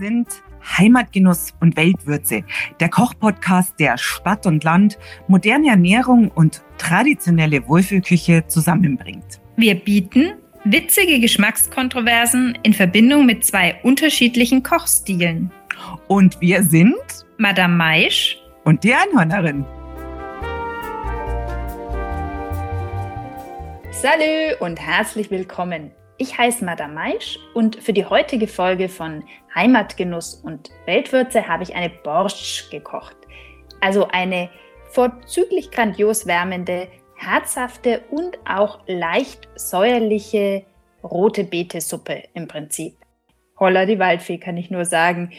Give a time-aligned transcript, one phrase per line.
[0.00, 0.28] sind
[0.78, 2.42] Heimatgenuss und Weltwürze,
[2.80, 4.98] der Kochpodcast, der Stadt und Land,
[5.28, 9.40] moderne Ernährung und traditionelle Wohlfühlküche zusammenbringt.
[9.56, 10.32] Wir bieten
[10.64, 15.50] witzige Geschmackskontroversen in Verbindung mit zwei unterschiedlichen Kochstilen.
[16.08, 16.96] Und wir sind
[17.38, 19.64] Madame Maisch und die Einhörnerin.
[23.92, 25.90] Salü und herzlich willkommen.
[26.20, 31.74] Ich heiße Madame Maisch und für die heutige Folge von Heimatgenuss und Weltwürze habe ich
[31.74, 33.16] eine Borscht gekocht.
[33.80, 34.50] Also eine
[34.90, 40.66] vorzüglich grandios wärmende, herzhafte und auch leicht säuerliche
[41.02, 42.98] rote Beetesuppe im Prinzip.
[43.58, 45.32] Holla die Waldfee kann ich nur sagen.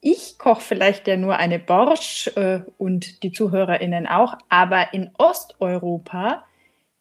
[0.00, 6.46] Ich koche vielleicht ja nur eine Borscht äh, und die ZuhörerInnen auch, aber in Osteuropa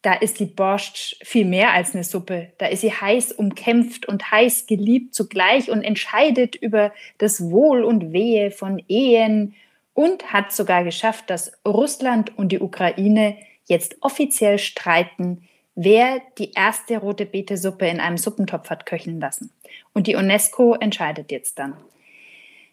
[0.01, 2.51] da ist die Borscht viel mehr als eine Suppe.
[2.57, 8.11] Da ist sie heiß umkämpft und heiß geliebt zugleich und entscheidet über das Wohl und
[8.11, 9.55] Wehe von Ehen
[9.93, 16.97] und hat sogar geschafft, dass Russland und die Ukraine jetzt offiziell streiten, wer die erste
[16.97, 19.51] rote Betesuppe in einem Suppentopf hat köcheln lassen.
[19.93, 21.77] Und die UNESCO entscheidet jetzt dann.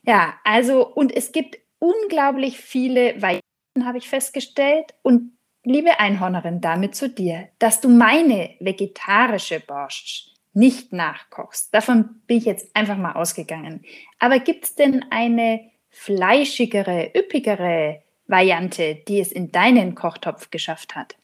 [0.02, 3.42] Ja, also, und es gibt unglaublich viele Varianten,
[3.84, 4.94] habe ich festgestellt.
[5.02, 5.32] Und
[5.70, 11.74] Liebe Einhornerin, damit zu dir, dass du meine vegetarische Borscht nicht nachkochst.
[11.74, 13.84] Davon bin ich jetzt einfach mal ausgegangen.
[14.18, 21.16] Aber gibt es denn eine fleischigere, üppigere Variante, die es in deinen Kochtopf geschafft hat?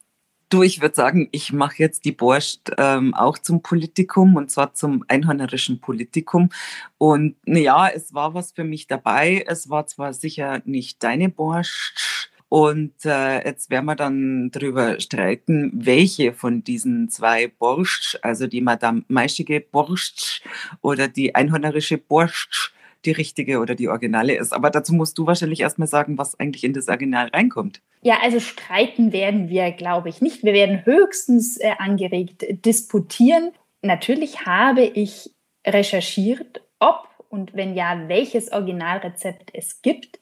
[0.50, 4.74] Du, ich würde sagen, ich mache jetzt die Borscht ähm, auch zum Politikum und zwar
[4.74, 6.50] zum einhörnerischen Politikum.
[6.98, 9.42] Und naja, es war was für mich dabei.
[9.48, 15.72] Es war zwar sicher nicht deine Borscht, und äh, jetzt werden wir dann darüber streiten,
[15.74, 20.40] welche von diesen zwei Borscht, also die Madame Maischige Borscht
[20.80, 22.72] oder die einhörnerische Borscht,
[23.06, 24.52] die richtige oder die originale ist.
[24.52, 27.82] Aber dazu musst du wahrscheinlich erstmal sagen, was eigentlich in das Original reinkommt.
[28.02, 30.44] Ja, also streiten werden wir, glaube ich, nicht.
[30.44, 33.50] Wir werden höchstens äh, angeregt disputieren.
[33.82, 35.32] Natürlich habe ich
[35.66, 40.20] recherchiert, ob und wenn ja, welches Originalrezept es gibt.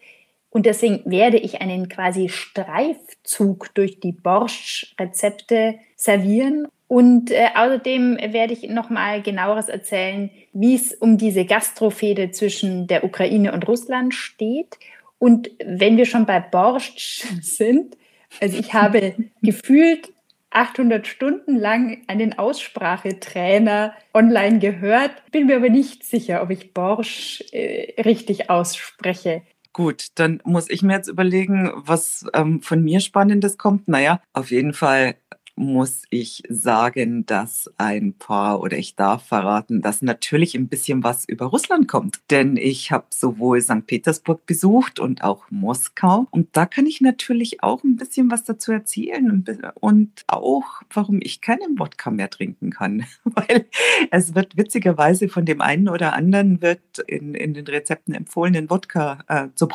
[0.52, 6.68] Und deswegen werde ich einen quasi Streifzug durch die Borscht-Rezepte servieren.
[6.88, 13.02] Und äh, außerdem werde ich nochmal genaueres erzählen, wie es um diese Gastrofede zwischen der
[13.02, 14.78] Ukraine und Russland steht.
[15.18, 17.96] Und wenn wir schon bei Borscht sind,
[18.38, 20.12] also ich habe gefühlt
[20.50, 27.42] 800 Stunden lang einen Aussprachetrainer online gehört, bin mir aber nicht sicher, ob ich Borsch
[27.52, 29.40] äh, richtig ausspreche.
[29.74, 33.88] Gut, dann muss ich mir jetzt überlegen, was ähm, von mir Spannendes kommt.
[33.88, 35.16] Naja, auf jeden Fall
[35.54, 41.26] muss ich sagen, dass ein paar oder ich darf verraten, dass natürlich ein bisschen was
[41.26, 42.20] über Russland kommt.
[42.30, 43.86] Denn ich habe sowohl St.
[43.86, 46.26] Petersburg besucht und auch Moskau.
[46.30, 51.40] Und da kann ich natürlich auch ein bisschen was dazu erzählen und auch, warum ich
[51.40, 53.04] keinen Wodka mehr trinken kann.
[53.24, 53.66] Weil
[54.10, 58.70] es wird witzigerweise von dem einen oder anderen wird in, in den Rezepten empfohlen, den
[58.70, 59.68] Wodka äh, zu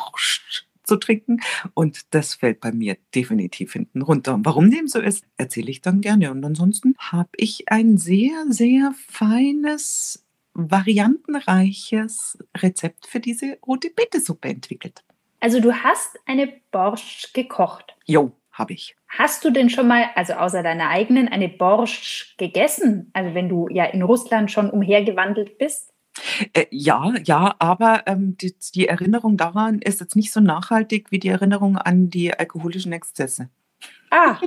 [0.88, 1.40] zu trinken.
[1.74, 4.34] Und das fällt bei mir definitiv hinten runter.
[4.34, 6.30] Und warum dem so ist, erzähle ich dann gerne.
[6.30, 15.04] Und ansonsten habe ich ein sehr, sehr feines, variantenreiches Rezept für diese rote Betesuppe entwickelt.
[15.40, 17.94] Also du hast eine Borscht gekocht.
[18.06, 18.96] Jo, habe ich.
[19.08, 23.10] Hast du denn schon mal, also außer deiner eigenen, eine Borscht gegessen?
[23.12, 25.92] Also wenn du ja in Russland schon umhergewandelt bist?
[26.52, 31.18] Äh, ja, ja, aber ähm, die, die Erinnerung daran ist jetzt nicht so nachhaltig wie
[31.18, 33.48] die Erinnerung an die alkoholischen Exzesse.
[34.10, 34.40] Ah,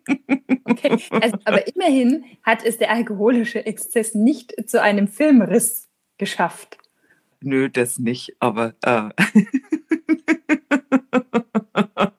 [0.64, 0.98] okay.
[1.10, 6.78] Also, aber immerhin hat es der alkoholische Exzess nicht zu einem Filmriss geschafft.
[7.40, 9.10] Nö, das nicht, aber äh.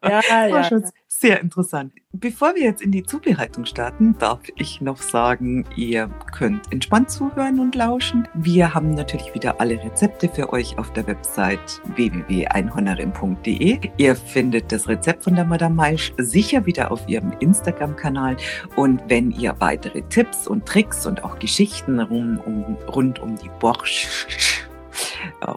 [0.09, 1.91] ja, ja sehr interessant.
[2.11, 7.59] Bevor wir jetzt in die Zubereitung starten, darf ich noch sagen, ihr könnt entspannt zuhören
[7.59, 8.27] und lauschen.
[8.33, 13.79] Wir haben natürlich wieder alle Rezepte für euch auf der Website www.einhornerin.de.
[13.97, 18.37] Ihr findet das Rezept von der Madame Maisch sicher wieder auf ihrem Instagram-Kanal.
[18.75, 23.49] Und wenn ihr weitere Tipps und Tricks und auch Geschichten rund um, rund um die
[23.59, 24.07] Borscht
[24.37, 24.68] ja,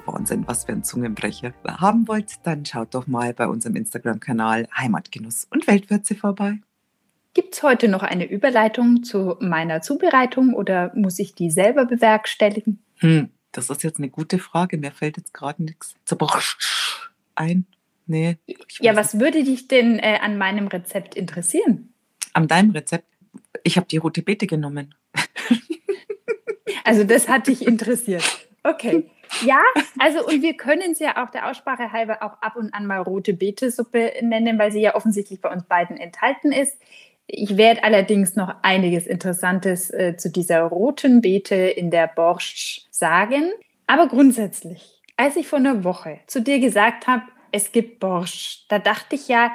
[0.06, 1.52] Wahnsinn, was für ein Zungenbrecher.
[1.66, 6.58] Haben wollt, dann schaut doch mal bei unserem Instagram-Kanal Heimatgenuss und Weltwürze vorbei.
[7.34, 12.82] Gibt es heute noch eine Überleitung zu meiner Zubereitung oder muss ich die selber bewerkstelligen?
[12.96, 14.76] Hm, das ist jetzt eine gute Frage.
[14.76, 15.94] Mir fällt jetzt gerade nichts
[17.34, 17.66] ein.
[18.06, 18.36] Nee.
[18.80, 21.94] Ja, was würde dich denn äh, an meinem Rezept interessieren?
[22.32, 23.06] An deinem Rezept?
[23.62, 24.94] Ich habe die rote Beete genommen.
[26.84, 28.24] also das hat dich interessiert.
[28.62, 29.10] Okay.
[29.44, 29.60] Ja,
[29.98, 33.00] also und wir können es ja auch der Aussprache halber auch ab und an mal
[33.00, 36.78] rote Betesuppe nennen, weil sie ja offensichtlich bei uns beiden enthalten ist.
[37.26, 43.50] Ich werde allerdings noch einiges Interessantes äh, zu dieser roten Beete in der Borscht sagen.
[43.86, 47.22] Aber grundsätzlich, als ich vor einer Woche zu dir gesagt habe,
[47.52, 49.52] es gibt Borscht, da dachte ich ja,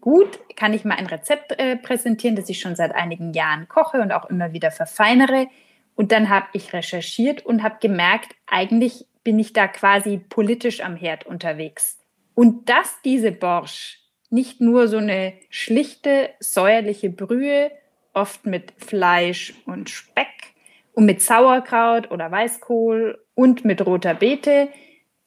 [0.00, 4.00] gut, kann ich mal ein Rezept äh, präsentieren, das ich schon seit einigen Jahren koche
[4.00, 5.48] und auch immer wieder verfeinere.
[5.94, 10.94] Und dann habe ich recherchiert und habe gemerkt, eigentlich bin ich da quasi politisch am
[10.94, 11.98] Herd unterwegs.
[12.36, 13.98] Und dass diese Borsch
[14.30, 17.72] nicht nur so eine schlichte, säuerliche Brühe,
[18.12, 20.54] oft mit Fleisch und Speck
[20.92, 24.68] und mit Sauerkraut oder Weißkohl und mit roter Beete,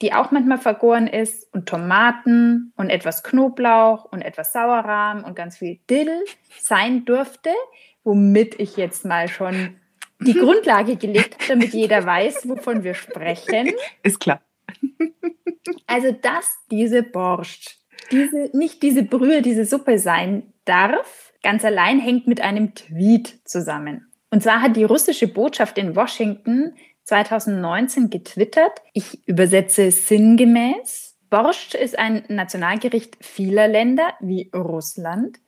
[0.01, 5.57] die auch manchmal vergoren ist, und Tomaten und etwas Knoblauch und etwas Sauerrahm und ganz
[5.57, 6.23] viel Dill
[6.57, 7.49] sein dürfte,
[8.05, 9.75] womit ich jetzt mal schon
[10.21, 13.71] die Grundlage gelegt habe, damit jeder weiß, wovon wir sprechen.
[14.03, 14.41] Ist klar.
[15.87, 17.77] Also, dass diese Borscht,
[18.11, 24.11] diese, nicht diese Brühe, diese Suppe sein darf, ganz allein hängt mit einem Tweet zusammen.
[24.31, 26.75] Und zwar hat die russische Botschaft in Washington
[27.05, 35.39] 2019 getwittert, ich übersetze sinngemäß, Borscht ist ein Nationalgericht vieler Länder wie Russland,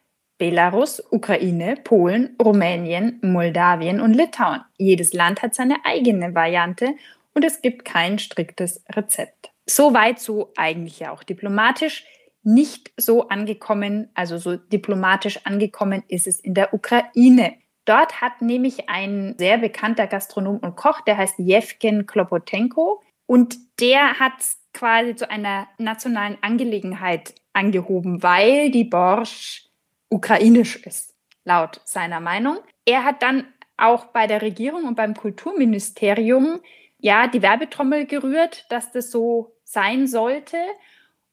[0.42, 4.62] Belarus, Ukraine, Polen, Rumänien, Moldawien und Litauen.
[4.76, 6.96] Jedes Land hat seine eigene Variante
[7.36, 9.52] und es gibt kein striktes Rezept.
[9.68, 12.08] Soweit so eigentlich ja auch diplomatisch.
[12.42, 17.54] Nicht so angekommen, also so diplomatisch angekommen ist es in der Ukraine.
[17.86, 24.20] Dort hat nämlich ein sehr bekannter Gastronom und Koch, der heißt Jewgen Klopotenko, und der
[24.20, 24.34] hat
[24.74, 29.71] quasi zu einer nationalen Angelegenheit angehoben, weil die Borscht
[30.12, 32.58] ukrainisch ist, laut seiner Meinung.
[32.86, 33.48] Er hat dann
[33.78, 36.60] auch bei der Regierung und beim Kulturministerium
[37.00, 40.58] ja die Werbetrommel gerührt, dass das so sein sollte.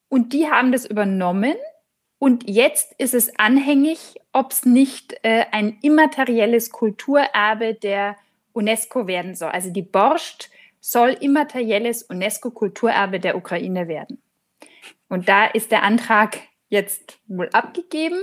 [0.07, 1.55] Und die haben das übernommen.
[2.17, 8.17] Und jetzt ist es anhängig, ob es nicht äh, ein immaterielles Kulturerbe der
[8.53, 9.49] UNESCO werden soll.
[9.49, 10.49] Also die Borscht
[10.81, 14.21] soll immaterielles UNESCO-Kulturerbe der Ukraine werden.
[15.07, 16.39] Und da ist der Antrag
[16.69, 18.19] jetzt wohl abgegeben.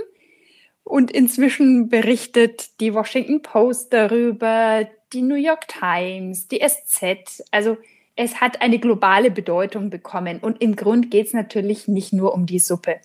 [0.87, 7.43] Und inzwischen berichtet die Washington Post darüber, die New York Times, die SZ.
[7.50, 7.77] Also
[8.15, 10.38] es hat eine globale Bedeutung bekommen.
[10.38, 13.00] Und im Grund geht es natürlich nicht nur um die Suppe.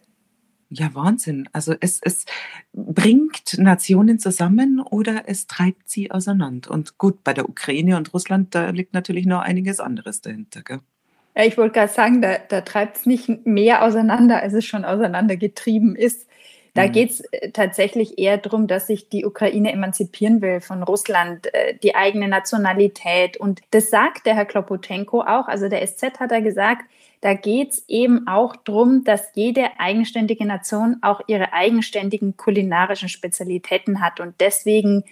[0.69, 1.49] Ja, Wahnsinn.
[1.53, 2.25] Also es, es
[2.71, 6.69] bringt Nationen zusammen oder es treibt sie auseinander.
[6.69, 10.61] Und gut, bei der Ukraine und Russland, da liegt natürlich noch einiges anderes dahinter.
[10.61, 10.81] Gell?
[11.35, 14.85] Ja, ich wollte gerade sagen, da, da treibt es nicht mehr auseinander, als es schon
[14.85, 16.27] auseinandergetrieben ist.
[16.73, 16.91] Da mhm.
[16.93, 21.75] geht es äh, tatsächlich eher darum, dass sich die Ukraine emanzipieren will von Russland, äh,
[21.81, 23.37] die eigene Nationalität.
[23.37, 25.47] Und das sagt der Herr Klopotenko auch.
[25.47, 26.85] Also der SZ hat er gesagt,
[27.21, 34.01] da geht es eben auch darum, dass jede eigenständige Nation auch ihre eigenständigen kulinarischen Spezialitäten
[34.01, 34.19] hat.
[34.19, 35.03] Und deswegen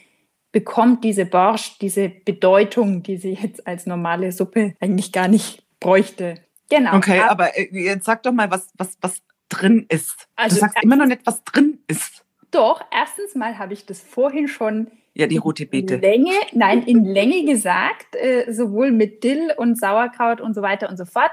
[0.51, 6.35] bekommt diese Borscht diese Bedeutung, die sie jetzt als normale Suppe eigentlich gar nicht bräuchte.
[6.69, 6.95] Genau.
[6.95, 10.27] Okay, aber äh, jetzt sag doch mal, was, was, was drin ist.
[10.35, 12.23] Also, du sagst immer noch nicht, was drin ist.
[12.51, 15.97] Doch, erstens mal habe ich das vorhin schon ja, die rote Beete.
[15.97, 20.97] Länge, nein, in Länge gesagt, äh, sowohl mit Dill und Sauerkraut und so weiter und
[20.97, 21.31] so fort.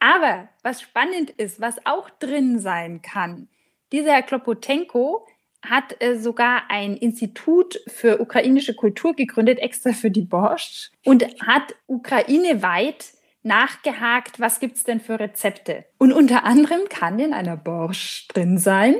[0.00, 3.48] Aber was spannend ist, was auch drin sein kann,
[3.92, 5.26] dieser Herr Klopotenko
[5.64, 11.74] hat äh, sogar ein Institut für ukrainische Kultur gegründet, extra für die Borscht, und hat
[11.86, 15.84] ukraineweit nachgehakt, was gibt es denn für Rezepte.
[15.98, 18.96] Und unter anderem kann in einer Borsch drin sein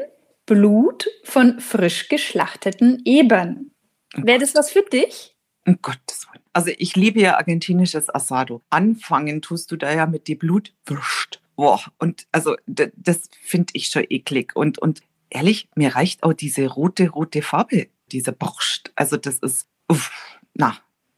[0.47, 3.71] Blut von frisch geschlachteten Ebern.
[4.17, 5.37] Oh Wäre das was für dich?
[5.67, 6.43] Um Gottes Willen.
[6.53, 8.63] Also ich liebe ja argentinisches Asado.
[8.69, 11.41] Anfangen tust du da ja mit die Blutwürst.
[11.55, 14.57] Boah, und also das finde ich schon eklig.
[14.57, 18.91] Und, und ehrlich, mir reicht auch diese rote, rote Farbe, diese Borscht.
[18.97, 20.11] Also das ist, uff,
[20.55, 20.77] na,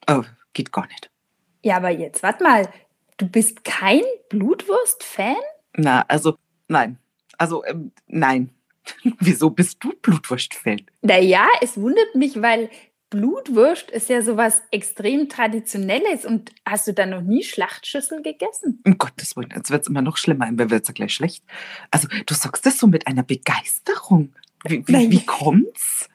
[0.09, 1.11] oh, geht gar nicht.
[1.63, 2.69] Ja, aber jetzt, warte mal,
[3.17, 5.37] Du bist kein Blutwurst-Fan?
[5.77, 6.37] Na, also
[6.69, 6.99] nein.
[7.39, 8.51] Also ähm, nein.
[9.21, 10.83] Wieso bist du Blutwurst-Fan?
[11.03, 12.71] Naja, es wundert mich, weil
[13.11, 16.25] Blutwurst ist ja sowas extrem Traditionelles.
[16.25, 18.83] Und hast du da noch nie Schlachtschüssel gegessen?
[18.85, 21.45] Um Gottes Willen, jetzt wird es immer noch schlimmer, mir wird es ja gleich schlecht.
[21.93, 24.35] Also du sagst das so mit einer Begeisterung.
[24.65, 26.09] Wie, wie, wie kommt's?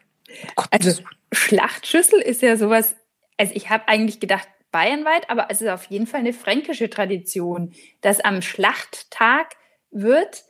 [0.58, 1.02] Oh also
[1.32, 2.96] Schlachtschüssel ist ja sowas,
[3.38, 7.74] also ich habe eigentlich gedacht, bayernweit, aber es ist auf jeden Fall eine fränkische Tradition,
[8.02, 9.56] dass am Schlachttag
[9.92, 10.44] wird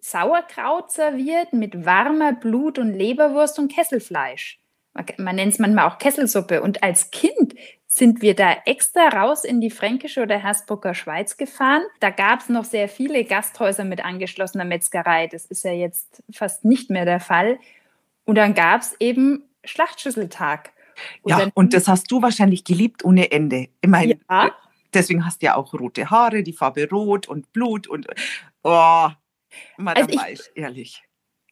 [0.00, 4.60] Sauerkraut serviert mit warmer Blut- und Leberwurst und Kesselfleisch.
[5.16, 6.60] man nennt es manchmal auch Kesselsuppe.
[6.62, 7.54] Und als Kind
[7.86, 11.82] sind wir da extra raus in die fränkische oder Hersbrucker Schweiz gefahren.
[12.00, 15.26] Da gab es noch sehr viele Gasthäuser mit angeschlossener Metzgerei.
[15.26, 17.58] Das ist ja jetzt fast nicht mehr der Fall.
[18.26, 20.73] Und dann gab es eben Schlachtschüsseltag.
[21.22, 23.68] Und ja, und das hast du wahrscheinlich geliebt ohne Ende.
[23.80, 24.20] Immerhin.
[24.30, 24.52] Ja.
[24.92, 28.06] Deswegen hast du ja auch rote Haare, die Farbe rot und Blut und
[28.62, 29.08] oh,
[29.76, 31.02] Madame also ich, ehrlich.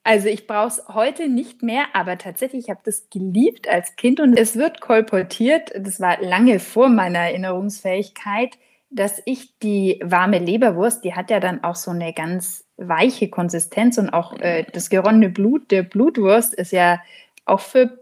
[0.05, 4.19] Also ich brauche es heute nicht mehr, aber tatsächlich, ich habe das geliebt als Kind
[4.19, 8.59] und es wird kolportiert, das war lange vor meiner Erinnerungsfähigkeit,
[8.91, 13.97] dass ich die warme Leberwurst, die hat ja dann auch so eine ganz weiche Konsistenz
[13.97, 17.01] und auch äh, das geronnene Blut der Blutwurst ist ja
[17.45, 18.02] auch für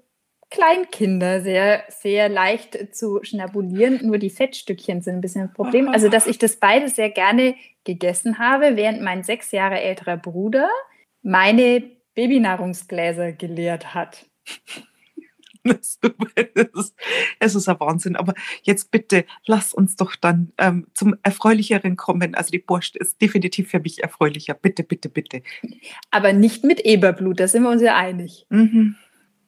[0.51, 4.01] Kleinkinder sehr, sehr leicht zu schnabulieren.
[4.03, 5.89] Nur die Fettstückchen sind ein bisschen ein Problem.
[5.89, 7.55] Also, dass ich das beide sehr gerne
[7.85, 10.69] gegessen habe, während mein sechs Jahre älterer Bruder
[11.23, 11.83] meine
[12.15, 14.27] Babynahrungsgläser geleert hat.
[15.65, 18.17] es, ist, ein Wahnsinn.
[18.17, 22.35] Aber jetzt bitte, lass uns doch dann ähm, zum Erfreulicheren kommen.
[22.35, 24.55] Also die Borscht ist definitiv für mich erfreulicher.
[24.55, 25.43] Bitte, bitte, bitte.
[26.11, 28.47] Aber nicht mit Eberblut, da sind wir uns ja einig.
[28.49, 28.97] Mhm.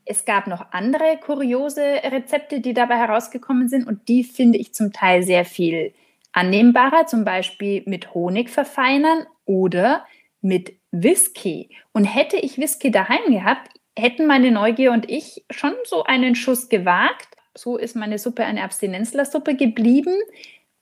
[0.04, 4.92] Es gab noch andere kuriose Rezepte, die dabei herausgekommen sind und die finde ich zum
[4.92, 5.94] Teil sehr viel
[6.32, 10.04] annehmbarer, zum Beispiel mit Honig verfeinern oder
[10.40, 11.70] mit Whisky.
[11.92, 16.68] Und hätte ich Whisky daheim gehabt, hätten meine Neugier und ich schon so einen Schuss
[16.68, 17.28] gewagt.
[17.56, 20.14] So ist meine Suppe eine Abstinenzlersuppe geblieben.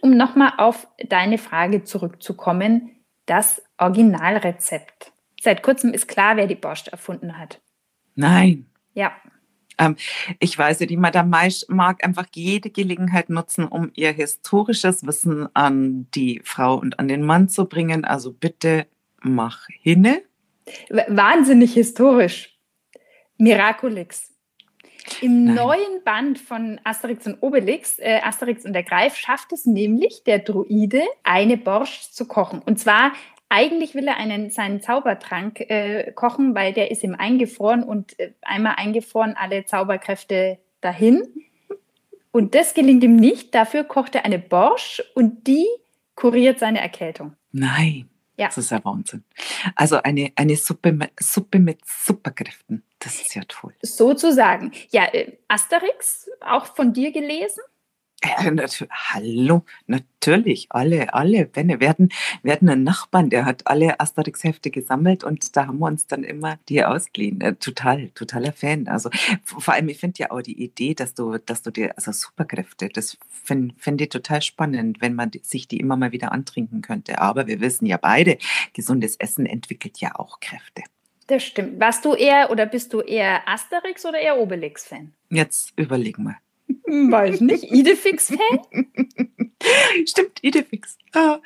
[0.01, 2.97] Um nochmal auf deine Frage zurückzukommen,
[3.27, 5.13] das Originalrezept.
[5.43, 7.61] Seit kurzem ist klar, wer die Borscht erfunden hat.
[8.15, 8.70] Nein.
[8.95, 9.13] Ja.
[9.79, 9.97] Ähm,
[10.39, 15.49] ich weiß ja, die Madame Maisch mag einfach jede Gelegenheit nutzen, um ihr historisches Wissen
[15.55, 18.05] an die Frau und an den Mann zu bringen.
[18.05, 18.87] Also bitte
[19.23, 20.23] mach hinne.
[21.09, 22.59] Wahnsinnig historisch.
[23.39, 24.31] Miraculix.
[25.23, 25.55] Im Nein.
[25.55, 30.41] neuen Band von Asterix und Obelix, äh, Asterix und der Greif, schafft es nämlich der
[30.41, 32.61] Druide, eine Borscht zu kochen.
[32.61, 33.13] Und zwar,
[33.51, 38.33] eigentlich will er einen, seinen Zaubertrank äh, kochen, weil der ist ihm eingefroren und äh,
[38.41, 41.23] einmal eingefroren, alle Zauberkräfte dahin.
[42.31, 43.55] Und das gelingt ihm nicht.
[43.55, 45.67] Dafür kocht er eine Borscht und die
[46.15, 47.35] kuriert seine Erkältung.
[47.51, 48.09] Nein.
[48.37, 48.47] Ja.
[48.47, 49.25] Das ist ja Wahnsinn.
[49.75, 52.85] Also eine, eine Suppe, mit, Suppe mit Superkräften.
[52.99, 53.75] Das ist ja toll.
[53.83, 54.73] Sozusagen.
[54.91, 57.61] Ja, äh, Asterix, auch von dir gelesen?
[58.23, 61.47] Ja, hallo, natürlich, alle, alle.
[61.47, 62.11] Benne, wir hatten,
[62.43, 66.23] wir hatten einen Nachbarn, der hat alle Asterix-Hefte gesammelt und da haben wir uns dann
[66.23, 67.41] immer die ausgeliehen.
[67.41, 68.89] Äh, total, totaler Fan.
[68.89, 69.09] Also
[69.43, 72.91] vor allem, ich finde ja auch die Idee, dass du, dass du dir, also Superkräfte,
[72.91, 77.21] das finde find ich total spannend, wenn man sich die immer mal wieder antrinken könnte.
[77.21, 78.37] Aber wir wissen ja beide,
[78.75, 80.83] gesundes Essen entwickelt ja auch Kräfte.
[81.27, 81.81] Das stimmt.
[81.81, 85.15] Warst du eher oder bist du eher Asterix oder eher Obelix-Fan?
[85.31, 86.37] Jetzt überlegen wir.
[86.87, 87.65] Weiß nicht.
[87.65, 88.87] Idefix-Fan?
[90.07, 90.97] Stimmt, Idefix.
[91.13, 91.39] Ah,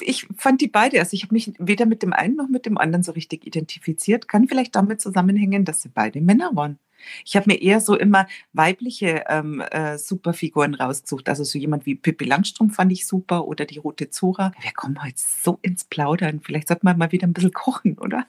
[0.00, 2.78] ich fand die beide, also ich habe mich weder mit dem einen noch mit dem
[2.78, 4.28] anderen so richtig identifiziert.
[4.28, 6.78] Kann vielleicht damit zusammenhängen, dass sie beide Männer waren.
[7.24, 11.28] Ich habe mir eher so immer weibliche ähm, äh, Superfiguren rausgesucht.
[11.28, 14.52] Also so jemand wie Pippi Langstrumpf fand ich super oder die Rote Zora.
[14.60, 16.40] Wir kommen heute so ins Plaudern.
[16.40, 18.26] Vielleicht sollte man mal wieder ein bisschen kochen, oder?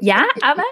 [0.00, 0.62] Ja, aber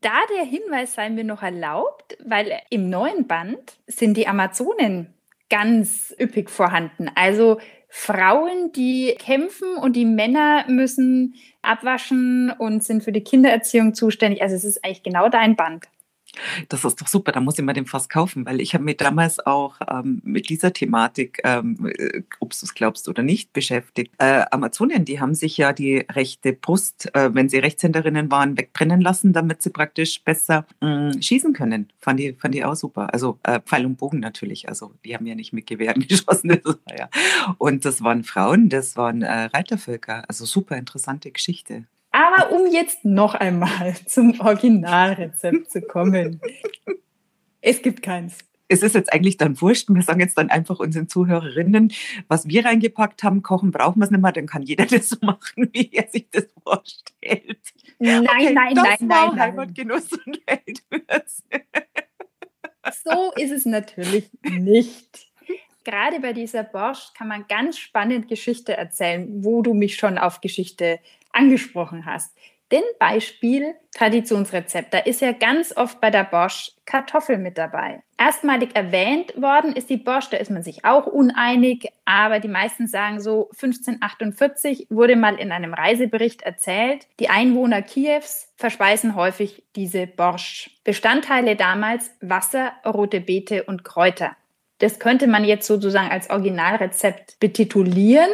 [0.00, 5.14] da der Hinweis sei mir noch erlaubt, weil im neuen Band sind die Amazonen
[5.48, 7.10] ganz üppig vorhanden.
[7.14, 14.42] Also Frauen, die kämpfen und die Männer müssen abwaschen und sind für die Kindererziehung zuständig.
[14.42, 15.86] Also es ist eigentlich genau dein Band.
[16.68, 18.96] Das ist doch super, da muss ich mir den fast kaufen, weil ich habe mich
[18.96, 24.12] damals auch ähm, mit dieser Thematik, ähm, äh, ob du es glaubst oder nicht, beschäftigt.
[24.18, 29.00] Äh, Amazonien, die haben sich ja die rechte Brust, äh, wenn sie Rechtshänderinnen waren, wegbrennen
[29.00, 31.92] lassen, damit sie praktisch besser mh, mm, schießen können.
[31.98, 33.12] Fand ich, fand ich auch super.
[33.12, 36.48] Also äh, Pfeil und Bogen natürlich, also die haben ja nicht mit Gewehren geschossen.
[36.48, 37.08] Das ja.
[37.58, 40.24] Und das waren Frauen, das waren äh, Reitervölker.
[40.28, 41.84] Also super interessante Geschichte.
[42.16, 46.40] Aber um jetzt noch einmal zum Originalrezept zu kommen.
[47.60, 48.38] Es gibt keins.
[48.68, 49.90] Es ist jetzt eigentlich dann wurscht.
[49.90, 51.92] Wir sagen jetzt dann einfach unseren Zuhörerinnen,
[52.26, 53.42] was wir reingepackt haben.
[53.42, 54.32] Kochen brauchen wir es nicht mehr.
[54.32, 57.60] Dann kann jeder das so machen, wie er sich das vorstellt.
[57.98, 59.40] Nein, okay, nein, das nein, war nein.
[59.40, 61.42] Heimatgenuss und Weltwürze.
[63.04, 65.32] So ist es natürlich nicht
[65.86, 70.40] gerade bei dieser Borscht kann man ganz spannend Geschichte erzählen, wo du mich schon auf
[70.40, 70.98] Geschichte
[71.32, 72.36] angesprochen hast.
[72.72, 78.02] Denn Beispiel Traditionsrezept, da ist ja ganz oft bei der Bosch Kartoffel mit dabei.
[78.18, 82.88] Erstmalig erwähnt worden ist die Bosch, da ist man sich auch uneinig, aber die meisten
[82.88, 90.08] sagen so, 1548 wurde mal in einem Reisebericht erzählt, die Einwohner Kiews verspeisen häufig diese
[90.08, 90.70] Borscht.
[90.82, 94.34] Bestandteile damals Wasser, rote Beete und Kräuter.
[94.78, 98.30] Das könnte man jetzt sozusagen als Originalrezept betitulieren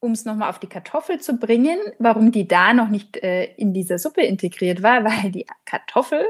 [0.00, 3.72] um es nochmal auf die Kartoffel zu bringen, warum die da noch nicht äh, in
[3.74, 6.24] dieser Suppe integriert war, weil die Kartoffel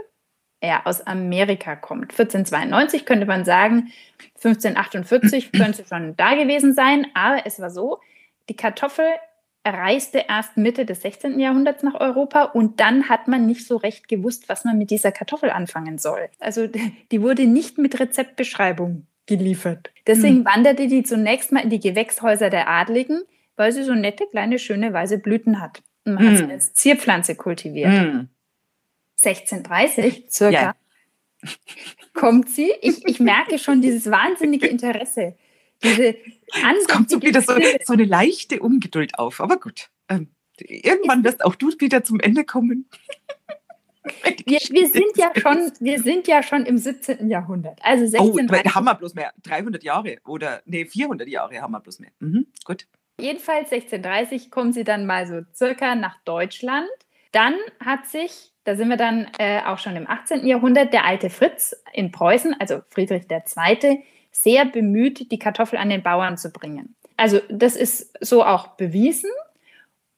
[0.62, 2.10] ja aus Amerika kommt.
[2.10, 3.90] 1492 könnte man sagen,
[4.36, 8.00] 1548 könnte schon da gewesen sein, aber es war so,
[8.48, 9.06] die Kartoffel
[9.64, 11.38] reiste erst Mitte des 16.
[11.38, 15.12] Jahrhunderts nach Europa und dann hat man nicht so recht gewusst, was man mit dieser
[15.12, 16.28] Kartoffel anfangen soll.
[16.40, 16.66] Also
[17.12, 19.06] die wurde nicht mit Rezeptbeschreibung
[19.36, 19.90] geliefert.
[20.06, 20.44] Deswegen hm.
[20.44, 23.22] wanderte die zunächst mal in die Gewächshäuser der Adligen,
[23.56, 25.82] weil sie so nette, kleine, schöne, weiße Blüten hat.
[26.04, 26.28] Und man mm.
[26.28, 26.50] hat sie hm.
[26.50, 27.90] als Zierpflanze kultiviert.
[27.90, 28.28] Mm.
[29.22, 30.74] 1630 circa ja.
[32.14, 32.72] kommt sie.
[32.80, 35.36] Ich, ich merke schon dieses wahnsinnige Interesse.
[35.82, 36.16] Diese
[36.78, 37.52] es kommt so wieder so,
[37.84, 39.40] so, eine leichte Ungeduld auf.
[39.40, 42.88] Aber gut, ähm, irgendwann wirst auch du wieder zum Ende kommen.
[44.46, 47.28] Wir, wir, sind ja schon, wir sind ja schon im 17.
[47.28, 47.78] Jahrhundert.
[47.82, 49.32] Also 16, oh, haben wir bloß mehr.
[49.42, 52.10] 300 Jahre oder nee, 400 Jahre haben wir bloß mehr.
[52.20, 52.86] Mhm, gut.
[53.20, 56.88] Jedenfalls 1630 kommen sie dann mal so circa nach Deutschland.
[57.32, 60.46] Dann hat sich, da sind wir dann äh, auch schon im 18.
[60.46, 64.02] Jahrhundert, der alte Fritz in Preußen, also Friedrich II.,
[64.32, 66.94] sehr bemüht, die Kartoffel an den Bauern zu bringen.
[67.16, 69.30] Also das ist so auch bewiesen.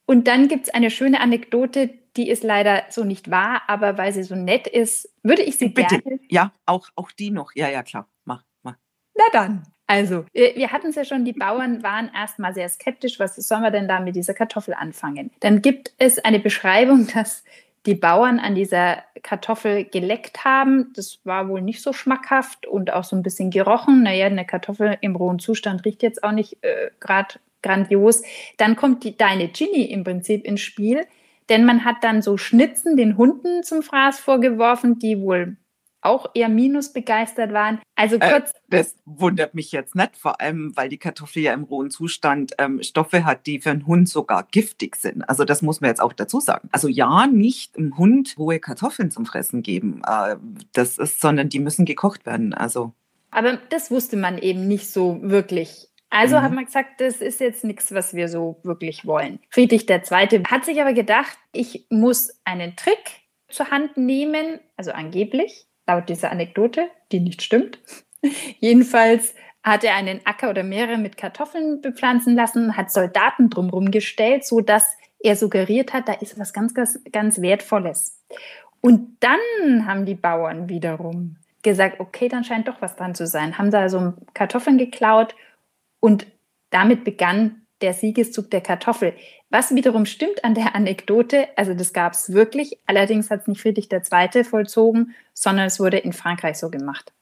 [0.06, 4.12] Und dann gibt es eine schöne Anekdote, die ist leider so nicht wahr, aber weil
[4.12, 6.00] sie so nett ist, würde ich sie Bitte.
[6.00, 6.20] gerne.
[6.28, 7.52] Ja, auch, auch die noch.
[7.54, 8.08] Ja, ja, klar.
[8.24, 8.76] Mach, mach.
[9.16, 9.62] Na dann.
[9.86, 13.70] Also, wir hatten es ja schon, die Bauern waren erstmal sehr skeptisch, was sollen wir
[13.70, 15.30] denn da mit dieser Kartoffel anfangen?
[15.40, 17.44] Dann gibt es eine Beschreibung, dass
[17.84, 20.92] die Bauern an dieser Kartoffel geleckt haben.
[20.94, 24.04] Das war wohl nicht so schmackhaft und auch so ein bisschen gerochen.
[24.04, 28.22] Naja, eine Kartoffel im rohen Zustand riecht jetzt auch nicht äh, gerade grandios.
[28.56, 31.06] Dann kommt die, deine Ginny im Prinzip ins Spiel,
[31.48, 35.56] denn man hat dann so Schnitzen den Hunden zum Fraß vorgeworfen, die wohl
[36.02, 37.80] auch eher minus begeistert waren.
[37.94, 38.50] Also äh, kurz.
[38.50, 42.52] Äh, das wundert mich jetzt nicht, vor allem, weil die Kartoffel ja im rohen Zustand
[42.58, 45.22] ähm, Stoffe hat, die für einen Hund sogar giftig sind.
[45.28, 46.68] Also das muss man jetzt auch dazu sagen.
[46.72, 50.02] Also ja, nicht im Hund rohe Kartoffeln zum Fressen geben.
[50.06, 50.36] Äh,
[50.72, 52.52] das ist, sondern die müssen gekocht werden.
[52.52, 52.92] Also.
[53.30, 55.88] Aber das wusste man eben nicht so wirklich.
[56.12, 56.42] Also mhm.
[56.42, 59.40] hat man gesagt, das ist jetzt nichts, was wir so wirklich wollen.
[59.48, 60.42] Friedrich II.
[60.46, 66.30] hat sich aber gedacht, ich muss einen Trick zur Hand nehmen, also angeblich, laut dieser
[66.30, 67.78] Anekdote, die nicht stimmt.
[68.60, 74.44] Jedenfalls hat er einen Acker oder mehrere mit Kartoffeln bepflanzen lassen, hat Soldaten drumherum gestellt,
[74.44, 74.86] sodass
[75.18, 78.20] er suggeriert hat, da ist was ganz, ganz, ganz Wertvolles.
[78.82, 83.56] Und dann haben die Bauern wiederum gesagt, okay, dann scheint doch was dran zu sein,
[83.56, 85.34] haben da so Kartoffeln geklaut
[86.02, 86.26] und
[86.70, 89.14] damit begann der Siegeszug der Kartoffel.
[89.50, 93.60] Was wiederum stimmt an der Anekdote, also das gab es wirklich, allerdings hat es nicht
[93.60, 94.44] Friedrich II.
[94.44, 97.12] vollzogen, sondern es wurde in Frankreich so gemacht.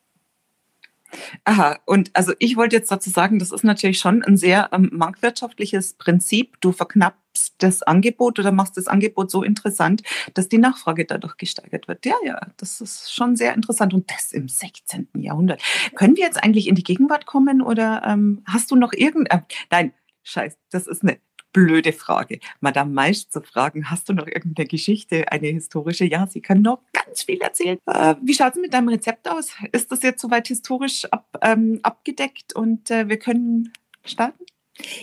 [1.44, 4.90] Aha, und also ich wollte jetzt dazu sagen, das ist natürlich schon ein sehr ähm,
[4.92, 6.60] marktwirtschaftliches Prinzip.
[6.60, 10.02] Du verknappst das Angebot oder machst das Angebot so interessant,
[10.34, 12.04] dass die Nachfrage dadurch gesteigert wird.
[12.06, 15.08] Ja, ja, das ist schon sehr interessant und das im 16.
[15.14, 15.62] Jahrhundert.
[15.94, 19.42] Können wir jetzt eigentlich in die Gegenwart kommen oder ähm, hast du noch irgendein, äh,
[19.70, 19.92] nein,
[20.22, 21.18] scheiß, das ist eine
[21.52, 22.38] blöde Frage.
[22.60, 26.04] Madame Meisch zu fragen, hast du noch irgendeine Geschichte, eine historische?
[26.04, 27.78] Ja, sie kann noch ganz viel erzählen.
[27.86, 29.52] Äh, wie schaut es mit deinem Rezept aus?
[29.72, 33.72] Ist das jetzt soweit historisch ab, ähm, abgedeckt und äh, wir können
[34.04, 34.44] starten?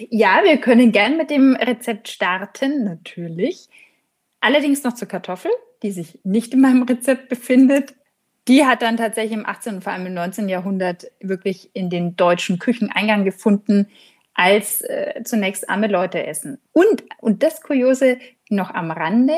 [0.10, 3.67] Ja, wir können gern mit dem Rezept starten, natürlich.
[4.39, 5.51] Allerdings noch zur Kartoffel,
[5.83, 7.95] die sich nicht in meinem Rezept befindet.
[8.47, 9.75] Die hat dann tatsächlich im 18.
[9.75, 10.47] und vor allem im 19.
[10.47, 13.88] Jahrhundert wirklich in den deutschen Küchen Eingang gefunden
[14.38, 16.60] als äh, zunächst arme Leute essen.
[16.71, 18.19] Und, und das Kuriose
[18.50, 19.34] noch am Rande,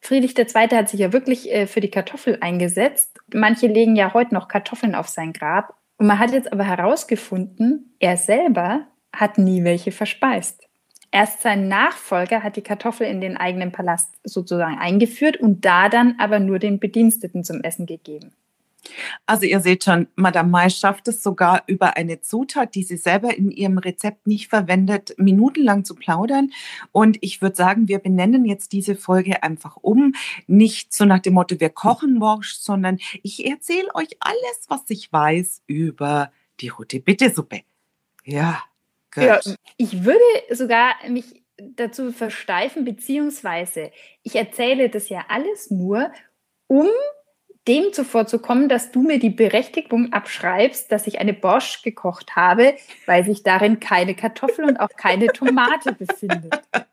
[0.00, 0.68] Friedrich II.
[0.70, 3.18] hat sich ja wirklich äh, für die Kartoffel eingesetzt.
[3.32, 5.76] Manche legen ja heute noch Kartoffeln auf sein Grab.
[5.98, 10.62] Und man hat jetzt aber herausgefunden, er selber hat nie welche verspeist.
[11.10, 16.16] Erst sein Nachfolger hat die Kartoffel in den eigenen Palast sozusagen eingeführt und da dann
[16.18, 18.32] aber nur den Bediensteten zum Essen gegeben.
[19.26, 23.36] Also ihr seht schon, Madame Mai schafft es sogar über eine Zutat, die sie selber
[23.36, 26.52] in ihrem Rezept nicht verwendet, minutenlang zu plaudern.
[26.92, 30.14] Und ich würde sagen, wir benennen jetzt diese Folge einfach um.
[30.46, 35.12] Nicht so nach dem Motto, wir kochen Borscht, sondern ich erzähle euch alles, was ich
[35.12, 37.62] weiß über die rote Bittesuppe.
[38.24, 38.62] Ja,
[39.14, 39.24] gut.
[39.24, 39.40] Ja,
[39.76, 40.20] ich würde
[40.50, 43.90] sogar mich dazu versteifen, beziehungsweise
[44.22, 46.10] ich erzähle das ja alles nur,
[46.66, 46.88] um
[47.68, 52.74] dem zuvorzukommen, dass du mir die Berechtigung abschreibst, dass ich eine Bosch gekocht habe,
[53.06, 56.62] weil sich darin keine Kartoffel und auch keine Tomate befindet.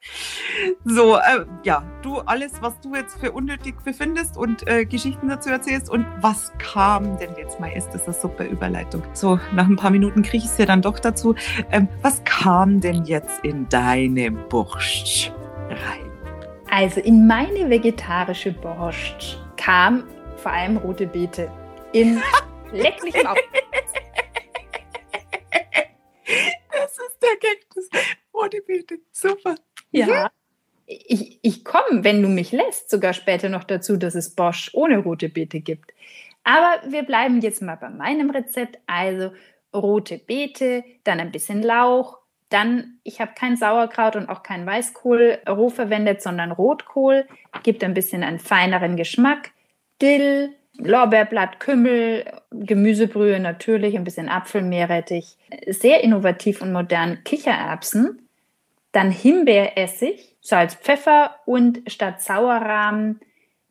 [0.83, 5.49] So, äh, ja, du alles, was du jetzt für unnötig befindest und äh, Geschichten dazu
[5.49, 9.01] erzählst und was kam denn jetzt mal, ist das eine super Überleitung.
[9.13, 11.35] So, nach ein paar Minuten kriege ich es ja dann doch dazu.
[11.71, 15.31] Ähm, was kam denn jetzt in deine Borscht
[15.69, 16.11] rein?
[16.69, 20.03] Also in meine vegetarische Borscht kam
[20.43, 21.49] vor allem rote Beete.
[21.93, 22.21] In
[22.73, 23.37] lecklichem Auf.
[26.69, 27.89] Das ist der Gag, das
[28.33, 28.99] rote Beete.
[29.13, 29.55] Super.
[29.91, 30.29] Ja.
[30.85, 34.97] Ich, ich komme, wenn du mich lässt, sogar später noch dazu, dass es Bosch ohne
[34.97, 35.93] rote Beete gibt.
[36.43, 38.79] Aber wir bleiben jetzt mal bei meinem Rezept.
[38.85, 39.31] Also
[39.73, 42.17] rote Beete, dann ein bisschen Lauch,
[42.49, 47.25] dann, ich habe kein Sauerkraut und auch kein Weißkohl roh verwendet, sondern Rotkohl.
[47.63, 49.51] Gibt ein bisschen einen feineren Geschmack.
[50.01, 55.37] Dill, Lorbeerblatt, Kümmel, Gemüsebrühe natürlich, ein bisschen Apfelmeerrettich.
[55.67, 58.27] Sehr innovativ und modern Kichererbsen.
[58.91, 63.19] Dann Himbeeressig, Salz, Pfeffer und statt Sauerrahmen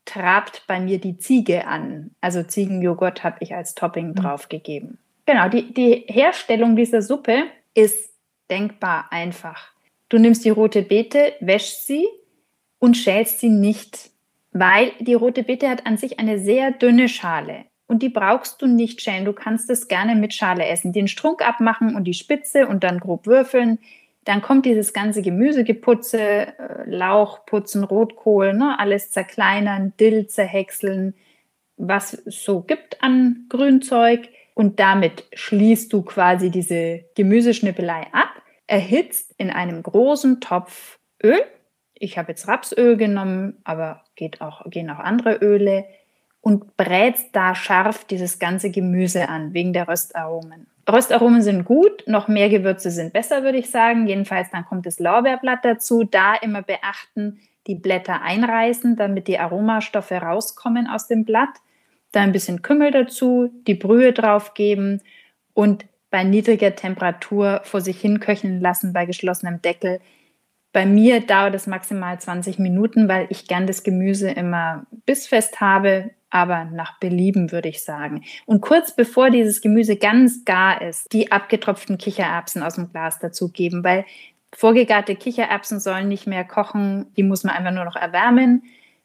[0.04, 2.10] trabt bei mir die Ziege an.
[2.20, 4.14] Also Ziegenjoghurt habe ich als Topping mhm.
[4.16, 4.98] draufgegeben.
[5.26, 8.12] Genau, die, die Herstellung dieser Suppe ist
[8.50, 9.70] denkbar einfach.
[10.08, 12.06] Du nimmst die rote Beete, wäschst sie
[12.78, 14.11] und schälst sie nicht
[14.52, 18.66] weil die rote Beete hat an sich eine sehr dünne Schale und die brauchst du
[18.66, 19.26] nicht schälen.
[19.26, 20.94] Du kannst es gerne mit Schale essen.
[20.94, 23.78] Den Strunk abmachen und die Spitze und dann grob würfeln.
[24.24, 26.54] Dann kommt dieses ganze Gemüsegeputze, äh,
[26.86, 31.14] Lauch putzen, Rotkohl, ne, alles zerkleinern, Dill zerhäckseln,
[31.76, 34.28] was es so gibt an Grünzeug.
[34.54, 38.30] Und damit schließt du quasi diese Gemüseschnippelei ab,
[38.66, 41.42] erhitzt in einem großen Topf Öl
[42.02, 45.84] ich habe jetzt Rapsöl genommen, aber geht auch, gehen auch andere Öle
[46.40, 50.66] und brätst da scharf dieses ganze Gemüse an, wegen der Röstaromen.
[50.90, 54.08] Röstaromen sind gut, noch mehr Gewürze sind besser, würde ich sagen.
[54.08, 56.02] Jedenfalls dann kommt das Lorbeerblatt dazu.
[56.02, 57.38] Da immer beachten,
[57.68, 61.60] die Blätter einreißen, damit die Aromastoffe rauskommen aus dem Blatt.
[62.10, 65.02] Dann ein bisschen Kümmel dazu, die Brühe draufgeben
[65.54, 70.00] und bei niedriger Temperatur vor sich hin köcheln lassen bei geschlossenem Deckel,
[70.72, 76.10] bei mir dauert es maximal 20 Minuten, weil ich gern das Gemüse immer bissfest habe,
[76.30, 78.24] aber nach Belieben würde ich sagen.
[78.46, 83.84] Und kurz bevor dieses Gemüse ganz gar ist, die abgetropften Kichererbsen aus dem Glas dazugeben,
[83.84, 84.06] weil
[84.54, 88.62] vorgegarte Kichererbsen sollen nicht mehr kochen, die muss man einfach nur noch erwärmen.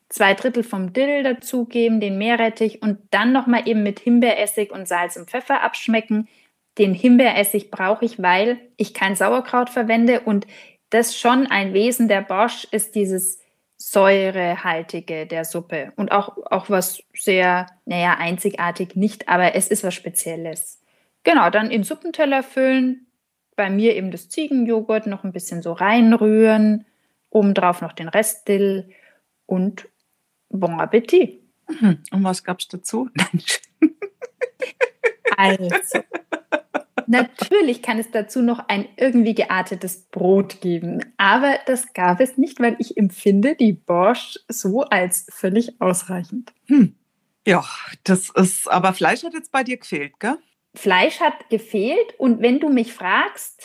[0.07, 5.17] Zwei Drittel vom Dill dazugeben, den Meerrettich und dann nochmal eben mit Himbeeressig und Salz
[5.17, 6.29] und Pfeffer abschmecken.
[6.77, 10.47] Den Himbeeressig brauche ich, weil ich kein Sauerkraut verwende und
[10.89, 13.39] das schon ein Wesen der Bosch ist dieses
[13.77, 19.93] säurehaltige der Suppe und auch, auch was sehr, naja, einzigartig nicht, aber es ist was
[19.93, 20.81] Spezielles.
[21.23, 23.07] Genau, dann in Suppenteller füllen,
[23.55, 26.85] bei mir eben das Ziegenjoghurt noch ein bisschen so reinrühren,
[27.29, 28.89] obendrauf noch den Rest Dill
[29.45, 29.87] und
[30.49, 31.41] Bon Appetit.
[31.67, 31.99] Mhm.
[32.11, 33.09] Und was gab es dazu?
[35.37, 35.99] also,
[37.09, 42.59] Natürlich kann es dazu noch ein irgendwie geartetes Brot geben, aber das gab es nicht,
[42.59, 46.53] weil ich empfinde die Borscht so als völlig ausreichend.
[46.65, 46.95] Hm.
[47.45, 47.63] Ja,
[48.03, 50.37] das ist, aber Fleisch hat jetzt bei dir gefehlt, gell?
[50.75, 53.61] Fleisch hat gefehlt und wenn du mich fragst,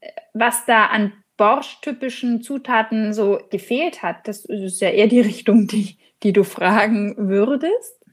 [0.00, 5.66] äh, was da an Borscht-typischen Zutaten so gefehlt hat, das ist ja eher die Richtung,
[5.66, 8.03] die, die du fragen würdest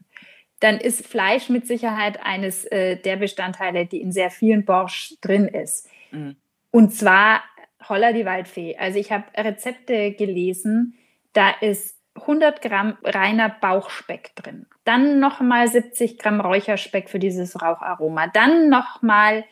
[0.62, 5.48] dann ist Fleisch mit Sicherheit eines äh, der Bestandteile, die in sehr vielen Borsch drin
[5.48, 5.88] ist.
[6.12, 6.36] Mhm.
[6.70, 7.42] Und zwar
[7.88, 8.76] Holla die Waldfee.
[8.76, 10.94] Also ich habe Rezepte gelesen,
[11.32, 14.66] da ist 100 Gramm reiner Bauchspeck drin.
[14.84, 18.28] Dann nochmal 70 Gramm Räucherspeck für dieses Raucharoma.
[18.28, 19.44] Dann nochmal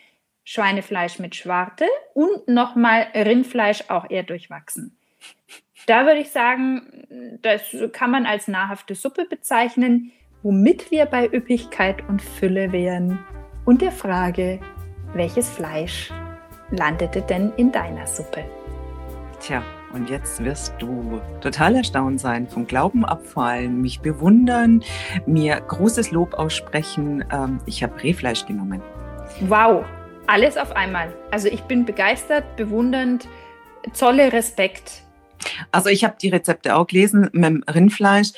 [0.45, 4.97] Schweinefleisch mit Schwarte und nochmal Rindfleisch auch eher durchwachsen.
[5.87, 10.13] Da würde ich sagen, das kann man als nahrhafte Suppe bezeichnen
[10.43, 13.19] womit wir bei Üppigkeit und Fülle wären
[13.65, 14.59] und der Frage,
[15.15, 16.11] welches Fleisch
[16.71, 18.45] landete denn in deiner Suppe?
[19.41, 24.83] Tja, und jetzt wirst du total erstaunt sein, vom Glauben abfallen, mich bewundern,
[25.27, 27.25] mir großes Lob aussprechen.
[27.33, 28.81] Ähm, ich habe Rehfleisch genommen.
[29.49, 29.85] Wow,
[30.27, 31.13] alles auf einmal.
[31.31, 33.29] Also ich bin begeistert, bewundernd,
[33.93, 35.03] zolle Respekt
[35.73, 38.31] Also ich habe die Rezepte auch gelesen mit dem Rindfleisch.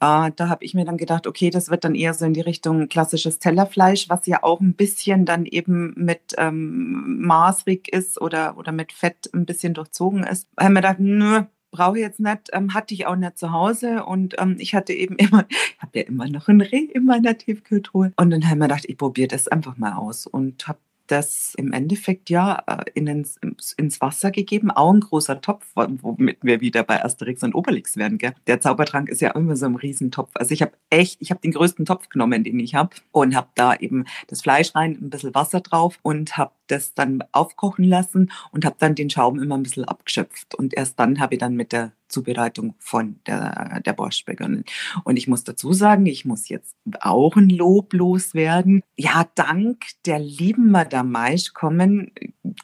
[0.00, 2.40] Äh, da habe ich mir dann gedacht, okay, das wird dann eher so in die
[2.40, 8.56] Richtung klassisches Tellerfleisch, was ja auch ein bisschen dann eben mit ähm, maßrig ist oder,
[8.56, 10.48] oder mit Fett ein bisschen durchzogen ist.
[10.56, 13.38] Da habe ich mir gedacht, nö, brauche ich jetzt nicht, ähm, hatte ich auch nicht
[13.38, 16.84] zu Hause und ähm, ich hatte eben immer, ich habe ja immer noch ein Reh
[16.92, 20.26] in meiner Tiefkühltruhe und dann habe ich mir gedacht, ich probiere das einfach mal aus
[20.26, 20.78] und habe
[21.10, 23.38] das im Endeffekt ja äh, in ins,
[23.76, 28.18] ins, Wasser gegeben, auch ein großer Topf, womit wir wieder bei Asterix und Obelix werden.
[28.18, 28.34] Gell?
[28.46, 30.30] Der Zaubertrank ist ja immer so ein Riesentopf.
[30.34, 33.48] Also ich habe echt, ich habe den größten Topf genommen, den ich habe und habe
[33.54, 38.30] da eben das Fleisch rein, ein bisschen Wasser drauf und habe das dann aufkochen lassen
[38.52, 40.54] und habe dann den Schaum immer ein bisschen abgeschöpft.
[40.54, 44.64] Und erst dann habe ich dann mit der Zubereitung von der, der Borscht begonnen.
[45.04, 48.82] Und ich muss dazu sagen, ich muss jetzt auch ein Lob loswerden.
[48.96, 52.12] Ja, dank der lieben Madame Maisch kommen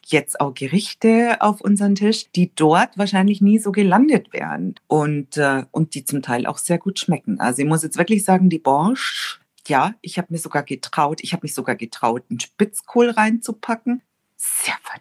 [0.07, 5.65] jetzt auch Gerichte auf unseren Tisch, die dort wahrscheinlich nie so gelandet wären und, äh,
[5.71, 7.41] und die zum Teil auch sehr gut schmecken.
[7.41, 11.33] Also ich muss jetzt wirklich sagen, die Borscht ja, ich habe mir sogar getraut, ich
[11.33, 14.03] habe mich sogar getraut, einen Spitzkohl reinzupacken.
[14.37, 15.01] Sehr fein.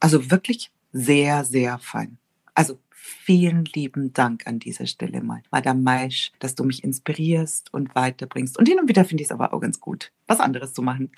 [0.00, 2.18] Also wirklich sehr, sehr fein.
[2.54, 2.78] Also
[3.24, 8.58] vielen lieben Dank an dieser Stelle mal, Madame Maisch, dass du mich inspirierst und weiterbringst.
[8.58, 11.10] Und hin und wieder finde ich es aber auch ganz gut, was anderes zu machen.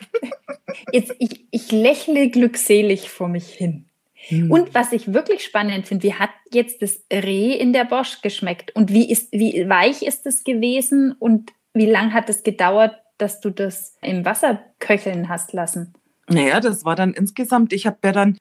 [0.92, 3.86] Jetzt, ich, ich lächle glückselig vor mich hin.
[4.28, 4.50] Hm.
[4.50, 8.74] Und was ich wirklich spannend finde, wie hat jetzt das Reh in der Bosch geschmeckt?
[8.74, 11.12] Und wie, ist, wie weich ist es gewesen?
[11.12, 15.94] Und wie lange hat es gedauert, dass du das im Wasser köcheln hast lassen?
[16.28, 18.38] Naja, das war dann insgesamt, ich habe ja dann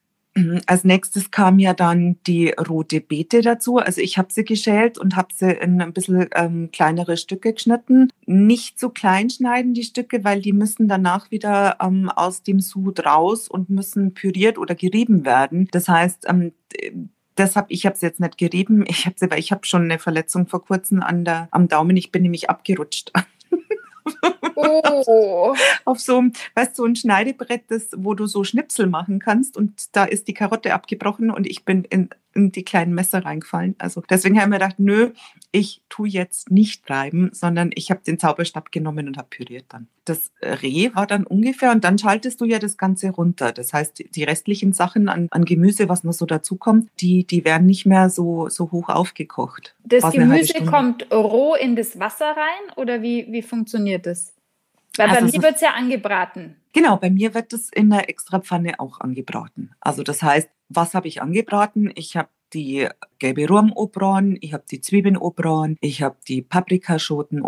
[0.66, 3.78] als nächstes kam ja dann die rote Beete dazu.
[3.78, 8.10] Also ich habe sie geschält und habe sie in ein bisschen ähm, kleinere Stücke geschnitten.
[8.26, 13.04] Nicht so klein schneiden die Stücke, weil die müssen danach wieder ähm, aus dem Sud
[13.04, 15.68] raus und müssen püriert oder gerieben werden.
[15.72, 16.52] Das heißt, ähm,
[17.34, 18.84] das hab, ich habe es jetzt nicht gerieben.
[18.88, 21.96] Ich habe weil ich habe schon eine Verletzung vor kurzem an der, am Daumen.
[21.96, 23.12] Ich bin nämlich abgerutscht.
[24.56, 25.54] Oh.
[25.84, 29.56] auf so einem, weißt du, so ein Schneidebrett, das, wo du so Schnipsel machen kannst
[29.56, 33.74] und da ist die Karotte abgebrochen und ich bin in in die kleinen Messer reingefallen.
[33.78, 35.12] Also deswegen haben wir gedacht, nö,
[35.50, 39.88] ich tue jetzt nicht bleiben, sondern ich habe den Zauberstab genommen und habe püriert dann.
[40.04, 43.52] Das Reh war dann ungefähr und dann schaltest du ja das Ganze runter.
[43.52, 47.66] Das heißt, die restlichen Sachen an, an Gemüse, was noch so dazukommt, die, die werden
[47.66, 49.74] nicht mehr so, so hoch aufgekocht.
[49.84, 54.34] Das Gemüse kommt roh in das Wasser rein oder wie, wie funktioniert das?
[54.96, 56.56] Weil also bei mir wird es ja angebraten.
[56.72, 59.74] Genau, bei mir wird es in der Extrapfanne auch angebraten.
[59.80, 61.90] Also das heißt, was habe ich angebraten?
[61.94, 63.72] Ich habe die gelbe Rum
[64.40, 65.16] ich habe die Zwiebeln
[65.80, 67.42] ich habe die Paprikaschoten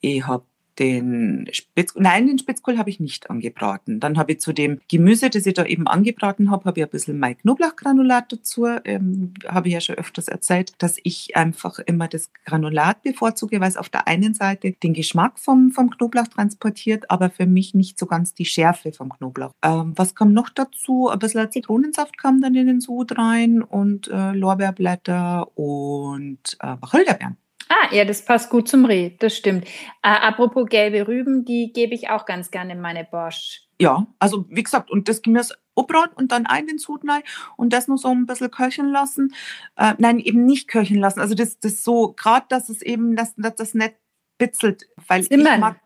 [0.00, 0.46] ich habe
[0.78, 4.00] den Spitz Nein, den Spitzkohl habe ich nicht angebraten.
[4.00, 6.90] Dann habe ich zu dem Gemüse, das ich da eben angebraten habe, habe ich ein
[6.90, 8.66] bisschen mein Knoblauchgranulat dazu.
[8.84, 13.68] Ähm, habe ich ja schon öfters erzählt, dass ich einfach immer das Granulat bevorzuge, weil
[13.68, 17.98] es auf der einen Seite den Geschmack vom, vom Knoblauch transportiert, aber für mich nicht
[17.98, 19.52] so ganz die Schärfe vom Knoblauch.
[19.62, 21.08] Ähm, was kam noch dazu?
[21.08, 27.36] Ein bisschen Zitronensaft kam dann in den Sud rein und äh, Lorbeerblätter und äh, Wacholderbeeren.
[27.68, 29.66] Ah, ja, das passt gut zum Reh, das stimmt.
[30.02, 33.68] Äh, apropos gelbe Rüben, die gebe ich auch ganz gerne in meine Borscht.
[33.80, 37.22] Ja, also wie gesagt, und das Gemüse abbraten und dann ein den Sud rein
[37.56, 39.34] und das nur so ein bisschen köcheln lassen.
[39.76, 41.20] Äh, nein, eben nicht köcheln lassen.
[41.20, 43.94] Also das, das so, gerade, dass es eben, dass, dass das nicht
[44.38, 45.54] bitzelt, weil Simmern.
[45.54, 45.80] ich mag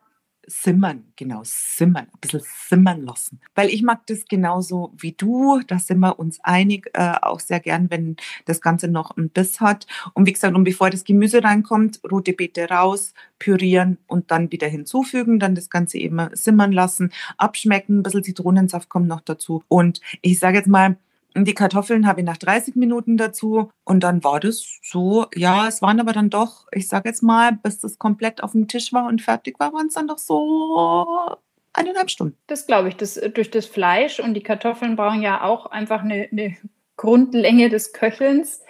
[0.46, 3.40] simmern, genau, simmern, ein bisschen simmern lassen.
[3.54, 7.60] Weil ich mag das genauso wie du, da sind wir uns einig, äh, auch sehr
[7.60, 9.86] gern, wenn das Ganze noch ein Biss hat.
[10.14, 14.68] Und wie gesagt, und bevor das Gemüse reinkommt, rote Beete raus, pürieren und dann wieder
[14.68, 19.62] hinzufügen, dann das Ganze eben simmern lassen, abschmecken, ein bisschen Zitronensaft kommt noch dazu.
[19.68, 20.96] Und ich sage jetzt mal,
[21.34, 25.82] die Kartoffeln habe ich nach 30 Minuten dazu und dann war das so, ja, es
[25.82, 29.06] waren aber dann doch, ich sage jetzt mal, bis das komplett auf dem Tisch war
[29.06, 31.36] und fertig war, waren es dann doch so
[31.72, 32.36] eineinhalb Stunden.
[32.46, 36.28] Das glaube ich, das, durch das Fleisch und die Kartoffeln brauchen ja auch einfach eine,
[36.30, 36.56] eine
[36.96, 38.60] Grundlänge des Köchelns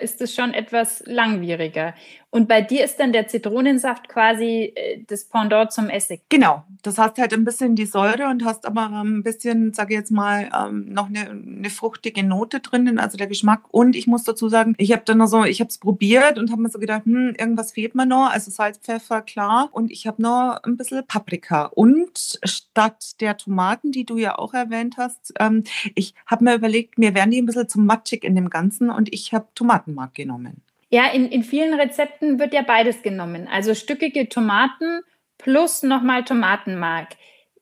[0.00, 1.94] ist es schon etwas langwieriger.
[2.34, 6.22] Und bei dir ist dann der Zitronensaft quasi äh, das Pendant zum Essig.
[6.30, 10.00] Genau, das hast halt ein bisschen die Säure und hast aber ein bisschen, sage ich
[10.00, 13.64] jetzt mal, ähm, noch eine, eine fruchtige Note drinnen, also der Geschmack.
[13.70, 16.50] Und ich muss dazu sagen, ich habe dann noch so, ich habe es probiert und
[16.50, 18.30] habe mir so gedacht, hm, irgendwas fehlt mir noch.
[18.32, 19.68] Also Salz, Pfeffer, klar.
[19.70, 21.66] Und ich habe noch ein bisschen Paprika.
[21.66, 25.64] Und statt der Tomaten, die du ja auch erwähnt hast, ähm,
[25.94, 29.12] ich habe mir überlegt, mir wären die ein bisschen zu matschig in dem Ganzen und
[29.12, 30.62] ich habe Tomatenmark genommen.
[30.92, 33.48] Ja, in, in vielen Rezepten wird ja beides genommen.
[33.50, 35.00] Also stückige Tomaten
[35.38, 37.08] plus nochmal Tomatenmark,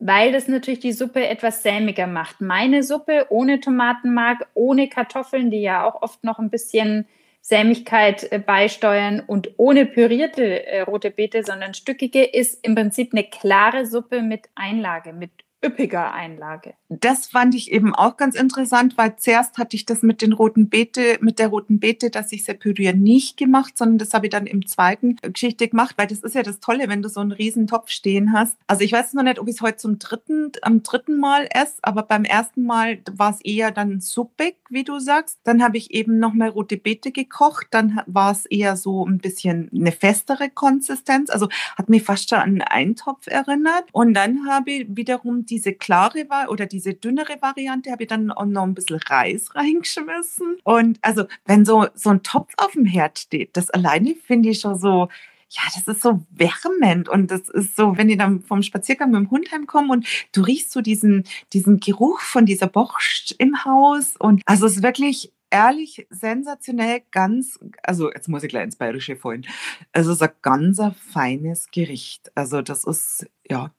[0.00, 2.40] weil das natürlich die Suppe etwas sämiger macht.
[2.40, 7.06] Meine Suppe ohne Tomatenmark, ohne Kartoffeln, die ja auch oft noch ein bisschen
[7.40, 13.22] Sämigkeit äh, beisteuern und ohne pürierte äh, rote Beete, sondern stückige, ist im Prinzip eine
[13.22, 15.30] klare Suppe mit Einlage, mit
[15.64, 16.74] üppiger Einlage.
[16.88, 20.68] Das fand ich eben auch ganz interessant, weil zuerst hatte ich das mit den roten
[20.68, 24.46] Beete, mit der roten Beete, dass ich separiere nicht gemacht, sondern das habe ich dann
[24.46, 27.66] im zweiten Geschichte gemacht, weil das ist ja das Tolle, wenn du so einen riesen
[27.66, 28.56] Topf stehen hast.
[28.66, 31.78] Also ich weiß noch nicht, ob ich es heute zum dritten, am dritten Mal esse,
[31.82, 35.40] aber beim ersten Mal war es eher dann suppig, wie du sagst.
[35.44, 39.18] Dann habe ich eben noch mal rote Beete gekocht, dann war es eher so ein
[39.18, 43.84] bisschen eine festere Konsistenz, also hat mich fast schon an einen Eintopf erinnert.
[43.92, 48.62] Und dann habe ich wiederum diese klare oder diese dünnere Variante habe ich dann noch
[48.62, 50.58] ein bisschen Reis reingeschmissen.
[50.64, 54.60] Und also, wenn so, so ein Topf auf dem Herd steht, das alleine finde ich
[54.60, 55.08] schon so,
[55.50, 59.20] ja, das ist so wärmend und das ist so, wenn die dann vom Spaziergang mit
[59.20, 64.14] dem Hund heimkommen und du riechst so diesen, diesen Geruch von dieser Borscht im Haus
[64.16, 69.16] und also es ist wirklich ehrlich sensationell ganz, also jetzt muss ich gleich ins Bayerische
[69.16, 69.46] fallen,
[69.92, 70.80] es ist ein ganz
[71.12, 72.30] feines Gericht.
[72.36, 73.74] Also das ist, ja,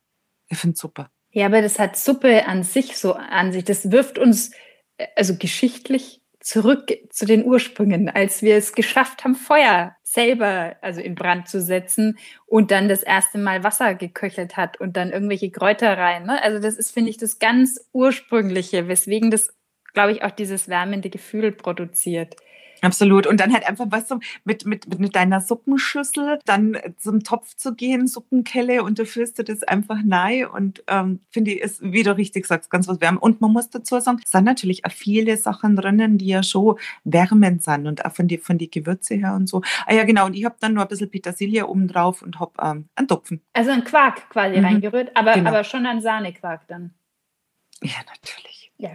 [0.50, 1.10] ich finde es super.
[1.32, 3.64] Ja, aber das hat Suppe an sich so an sich.
[3.64, 4.52] Das wirft uns
[4.98, 11.00] äh, also geschichtlich zurück zu den Ursprüngen, als wir es geschafft haben, Feuer selber also
[11.00, 12.18] in Brand zu setzen
[12.48, 16.26] und dann das erste Mal Wasser geköchelt hat und dann irgendwelche Kräuter rein.
[16.26, 16.42] Ne?
[16.44, 19.54] Also das ist, finde ich, das ganz ursprüngliche, weswegen das,
[19.94, 22.36] glaube ich, auch dieses wärmende Gefühl produziert.
[22.82, 23.28] Absolut.
[23.28, 27.76] Und dann halt einfach, was so mit, mit, mit deiner Suppenschüssel dann zum Topf zu
[27.76, 32.04] gehen, Suppenkelle und du führst dir das einfach nahe und ähm, finde ich, ist, wie
[32.04, 33.20] du richtig sagst, ganz was wärmen.
[33.20, 36.78] Und man muss dazu sagen, es sind natürlich auch viele Sachen drinnen, die ja schon
[37.04, 39.62] wärmend sind und auch von die, von die Gewürze her und so.
[39.86, 40.26] Ah ja, genau.
[40.26, 43.42] Und ich habe dann nur ein bisschen Petersilie oben drauf und habe ähm, einen Topfen.
[43.54, 44.66] Also einen Quark quasi mhm.
[44.66, 45.50] reingerührt, aber, genau.
[45.50, 46.94] aber schon ein Sahnequark dann.
[47.84, 48.61] Ja, natürlich.
[48.82, 48.90] Ja,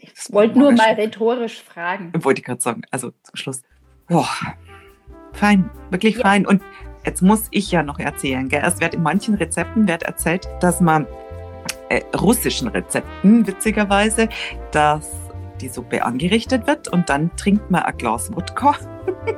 [0.00, 2.12] ich wollte nur mal rhetorisch fragen.
[2.16, 2.82] Wollte ich gerade sagen.
[2.92, 3.62] Also zum Schluss.
[4.06, 4.28] Boah,
[5.32, 6.22] fein, wirklich ja.
[6.22, 6.46] fein.
[6.46, 6.62] Und
[7.04, 8.48] jetzt muss ich ja noch erzählen.
[8.48, 8.62] Gell?
[8.64, 11.08] Es wird in manchen Rezepten wird erzählt, dass man
[11.88, 14.28] äh, russischen Rezepten witzigerweise,
[14.70, 15.10] dass
[15.62, 18.76] die Suppe angerichtet wird und dann trinkt man ein Glas Wodka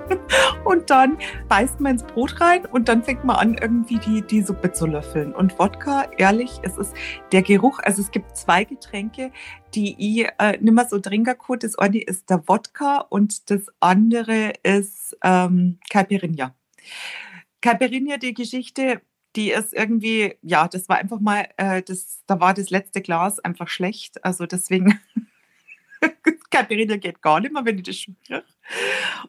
[0.64, 4.42] und dann beißt man ins Brot rein und dann fängt man an, irgendwie die, die
[4.42, 5.34] Suppe zu löffeln.
[5.34, 6.94] Und Wodka, ehrlich, es ist
[7.32, 9.30] der Geruch, also es gibt zwei Getränke,
[9.74, 11.58] die ich äh, mehr so trinken kann.
[11.58, 16.54] Das eine ist der Wodka und das andere ist ähm, Caipirinha.
[17.60, 19.02] Caipirinha, die Geschichte,
[19.36, 23.40] die ist irgendwie, ja, das war einfach mal, äh, das, da war das letzte Glas
[23.40, 24.24] einfach schlecht.
[24.24, 25.00] Also deswegen
[26.50, 28.44] Caipirinha geht gar nicht mehr, wenn ich das schwöre.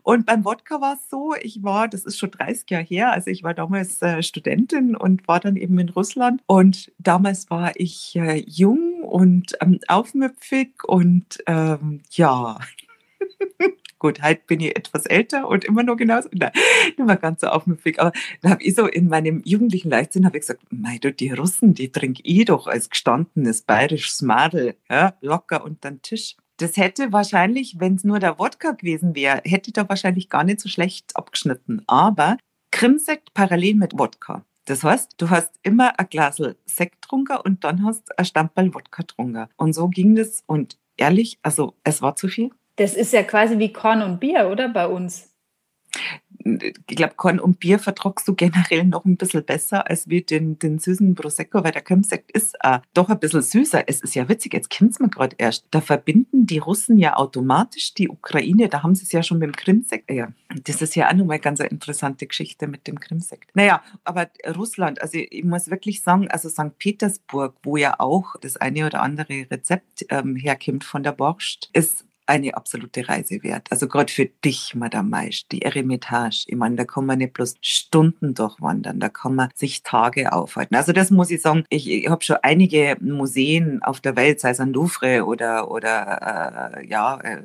[0.03, 3.29] Und beim Wodka war es so, ich war, das ist schon 30 Jahre her, also
[3.31, 6.41] ich war damals äh, Studentin und war dann eben in Russland.
[6.45, 12.59] Und damals war ich äh, jung und ähm, aufmüpfig und ähm, ja.
[13.97, 16.51] Gut, halt bin ich etwas älter und immer noch genauso, nein,
[16.85, 17.99] nicht mehr ganz so aufmüpfig.
[17.99, 18.11] Aber
[18.41, 21.91] da habe ich so in meinem jugendlichen Leichtsinn ich gesagt, mei du, die Russen, die
[21.91, 27.79] trinke ich doch als gestandenes bayerisches Madel, ja, locker unter den Tisch das hätte wahrscheinlich,
[27.79, 31.83] wenn es nur der Wodka gewesen wäre, hätte da wahrscheinlich gar nicht so schlecht abgeschnitten.
[31.87, 32.37] Aber
[32.71, 34.43] Krimsekt parallel mit Wodka.
[34.65, 39.03] Das heißt, du hast immer ein Glas Sekt getrunken und dann hast ein Stammball Wodka
[39.03, 39.47] getrunken.
[39.57, 40.43] Und so ging das.
[40.47, 42.49] Und ehrlich, also es war zu viel.
[42.77, 45.29] Das ist ja quasi wie Korn und Bier, oder bei uns?
[46.45, 50.59] Ich glaube, Korn und Bier vertragst du generell noch ein bisschen besser als wie den,
[50.59, 53.83] den süßen Prosecco, weil der Krimsekt ist äh, doch ein bisschen süßer.
[53.87, 55.65] Es ist ja witzig, jetzt kennt mir gerade erst.
[55.71, 59.47] Da verbinden die Russen ja automatisch die Ukraine, da haben sie es ja schon mit
[59.47, 60.11] dem Krimsekt.
[60.11, 60.31] Ja,
[60.63, 63.49] das ist ja auch nochmal ganz eine interessante Geschichte mit dem Krimsekt.
[63.55, 66.77] Naja, aber Russland, also ich muss wirklich sagen, also St.
[66.77, 72.05] Petersburg, wo ja auch das eine oder andere Rezept ähm, herkommt von der Borscht, ist
[72.25, 73.67] eine absolute Reise wert.
[73.71, 76.45] Also gerade für dich, Madame Maisch, die Eremitage.
[76.47, 80.75] Ich meine, da kann man nicht bloß Stunden durchwandern, da kann man sich Tage aufhalten.
[80.75, 84.51] Also das muss ich sagen, ich, ich habe schon einige Museen auf der Welt, sei
[84.51, 87.41] es an Louvre oder, oder äh, ja, äh,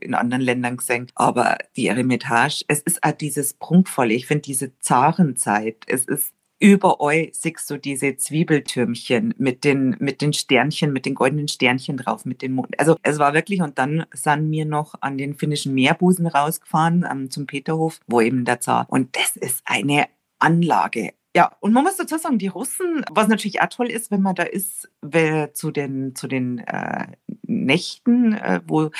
[0.00, 1.06] in anderen Ländern gesehen.
[1.14, 4.14] Aber die Eremitage, es ist auch dieses Prunkvolle.
[4.14, 10.32] Ich finde diese Zarenzeit, es ist überall siehst du diese Zwiebeltürmchen mit den, mit den
[10.32, 12.78] Sternchen, mit den goldenen Sternchen drauf, mit den Mond.
[12.78, 17.30] Also es war wirklich, und dann sind wir noch an den finnischen Meerbusen rausgefahren, ähm,
[17.30, 18.86] zum Peterhof, wo eben der Zar.
[18.88, 20.06] Und das ist eine
[20.38, 24.20] Anlage Ja, und man muss dazu sagen, die Russen, was natürlich auch toll ist, wenn
[24.20, 24.90] man da ist,
[25.54, 27.06] zu den, zu den äh,
[27.42, 28.90] Nächten, äh, wo,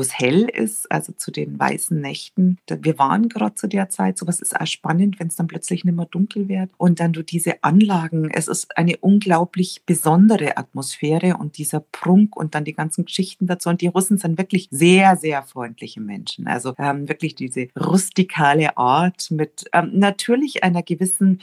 [0.00, 2.58] es hell ist, also zu den weißen Nächten.
[2.68, 5.94] Wir waren gerade zu der Zeit, sowas ist auch spannend, wenn es dann plötzlich nicht
[5.94, 6.70] mehr dunkel wird.
[6.76, 12.56] Und dann du diese Anlagen, es ist eine unglaublich besondere Atmosphäre und dieser Prunk und
[12.56, 13.68] dann die ganzen Geschichten dazu.
[13.68, 16.48] Und die Russen sind wirklich sehr, sehr freundliche Menschen.
[16.48, 21.40] Also ähm, wirklich diese rustikale Art mit ähm, natürlich einer gewissen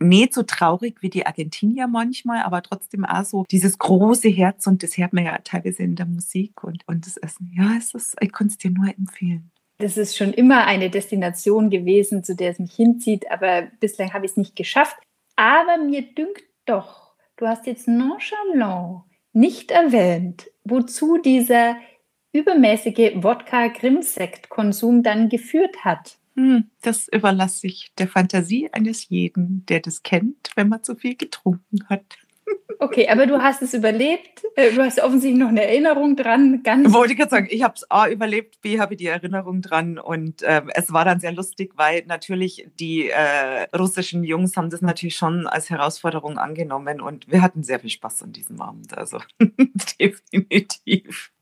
[0.00, 4.82] nicht so traurig wie die Argentinier manchmal, aber trotzdem auch so dieses große Herz und
[4.82, 7.52] das hört man ja teilweise in der Musik und, und das Essen.
[7.54, 9.50] Ja, es ist, ich kann es dir nur empfehlen.
[9.78, 14.26] Das ist schon immer eine Destination gewesen, zu der es mich hinzieht, aber bislang habe
[14.26, 14.96] ich es nicht geschafft.
[15.36, 21.76] Aber mir dünkt doch, du hast jetzt nonchalant nicht erwähnt, wozu dieser
[22.32, 26.18] übermäßige Wodka-Grimsekt-Konsum dann geführt hat.
[26.40, 31.14] Hm, das überlasse ich der Fantasie eines jeden, der das kennt, wenn man zu viel
[31.14, 32.16] getrunken hat.
[32.78, 34.42] Okay, aber du hast es überlebt.
[34.56, 36.62] Äh, du hast offensichtlich noch eine Erinnerung dran.
[36.62, 39.60] Ganz Wollte ich gerade sagen, ich habe es A überlebt, B habe ich die Erinnerung
[39.60, 39.98] dran.
[39.98, 44.80] Und äh, es war dann sehr lustig, weil natürlich die äh, russischen Jungs haben das
[44.80, 47.02] natürlich schon als Herausforderung angenommen.
[47.02, 48.96] Und wir hatten sehr viel Spaß an diesem Abend.
[48.96, 49.18] Also
[50.00, 51.32] definitiv.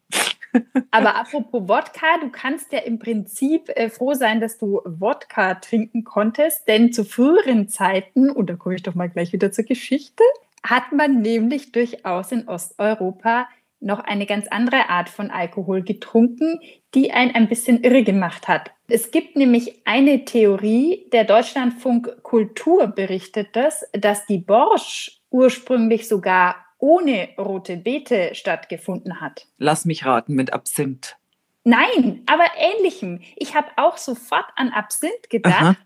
[0.91, 6.05] Aber apropos Wodka, du kannst ja im Prinzip äh, froh sein, dass du Wodka trinken
[6.05, 10.23] konntest, denn zu früheren Zeiten, und da komme ich doch mal gleich wieder zur Geschichte,
[10.63, 13.49] hat man nämlich durchaus in Osteuropa
[13.81, 16.61] noch eine ganz andere Art von Alkohol getrunken,
[16.95, 18.73] die einen ein bisschen irre gemacht hat.
[18.89, 26.57] Es gibt nämlich eine Theorie, der Deutschlandfunk Kultur berichtet das, dass die Borsch ursprünglich sogar
[26.79, 29.47] ohne rote Beete stattgefunden hat.
[29.59, 31.17] Lass mich raten, mit Absinth.
[31.65, 33.21] Nein, aber ähnlichem.
[33.37, 35.77] Ich habe auch sofort an Absinth gedacht Aha.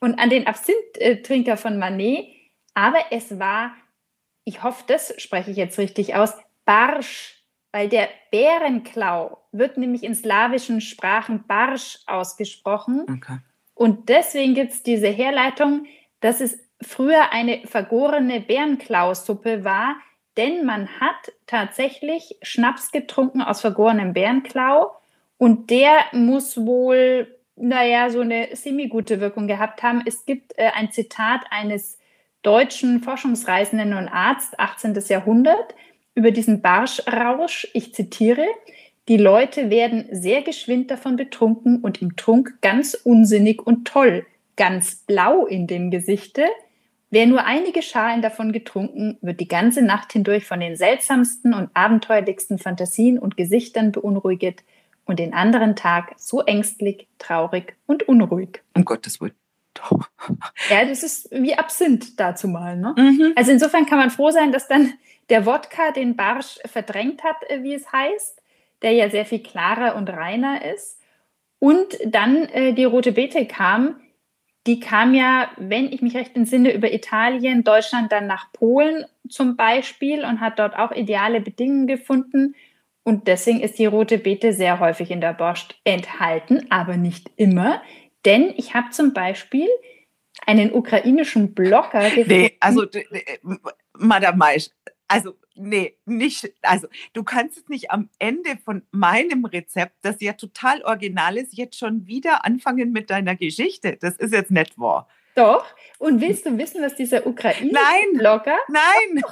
[0.00, 2.26] und an den Absinth-Trinker von Manet,
[2.74, 3.72] aber es war,
[4.44, 6.34] ich hoffe, das spreche ich jetzt richtig aus,
[6.64, 13.06] Barsch, weil der Bärenklau wird nämlich in slawischen Sprachen Barsch ausgesprochen.
[13.08, 13.38] Okay.
[13.74, 15.86] Und deswegen gibt es diese Herleitung,
[16.20, 19.96] dass es früher eine vergorene Bärenklausuppe war,
[20.36, 24.92] denn man hat tatsächlich Schnaps getrunken aus vergorenem Bärenklau
[25.38, 30.02] und der muss wohl, naja, so eine semi-gute Wirkung gehabt haben.
[30.06, 31.98] Es gibt äh, ein Zitat eines
[32.42, 34.94] deutschen Forschungsreisenden und Arzt, 18.
[35.08, 35.74] Jahrhundert,
[36.14, 37.68] über diesen Barschrausch.
[37.74, 38.46] Ich zitiere,
[39.08, 44.26] die Leute werden sehr geschwind davon betrunken und im Trunk ganz unsinnig und toll,
[44.56, 46.44] ganz blau in dem Gesichte,
[47.10, 51.70] Wer nur einige Schalen davon getrunken, wird die ganze Nacht hindurch von den seltsamsten und
[51.74, 54.64] abenteuerlichsten Fantasien und Gesichtern beunruhigt
[55.04, 58.62] und den anderen Tag so ängstlich, traurig und unruhig.
[58.74, 59.34] Um Gottes Willen.
[60.70, 62.76] ja, das ist wie Absinth dazu mal.
[62.76, 62.94] Ne?
[62.96, 63.32] Mhm.
[63.36, 64.94] Also insofern kann man froh sein, dass dann
[65.28, 68.42] der Wodka den Barsch verdrängt hat, äh, wie es heißt,
[68.82, 71.00] der ja sehr viel klarer und reiner ist.
[71.58, 74.00] Und dann äh, die rote Beete kam,
[74.66, 79.56] die kam ja, wenn ich mich recht entsinne, über Italien, Deutschland dann nach Polen zum
[79.56, 82.54] Beispiel und hat dort auch ideale Bedingungen gefunden.
[83.04, 87.80] Und deswegen ist die rote Beete sehr häufig in der Borscht enthalten, aber nicht immer.
[88.24, 89.68] Denn ich habe zum Beispiel
[90.44, 92.28] einen ukrainischen Blogger gefunden.
[92.28, 92.84] Nee, also
[93.92, 94.70] Madame Maisch,
[95.08, 100.32] also nee, nicht, also du kannst es nicht am Ende von meinem Rezept, das ja
[100.32, 103.96] total original ist, jetzt schon wieder anfangen mit deiner Geschichte.
[104.00, 105.08] Das ist jetzt nicht wahr.
[105.36, 105.66] Doch.
[105.98, 108.56] Und willst du wissen, was dieser Ukraine-Blogger?
[108.68, 108.82] Nein,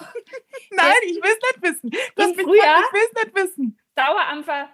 [0.71, 1.91] nein, ich will es nicht wissen.
[2.15, 3.79] Das Im Frühjahr, ich will es nicht wissen.
[3.97, 4.69] Sauerampfer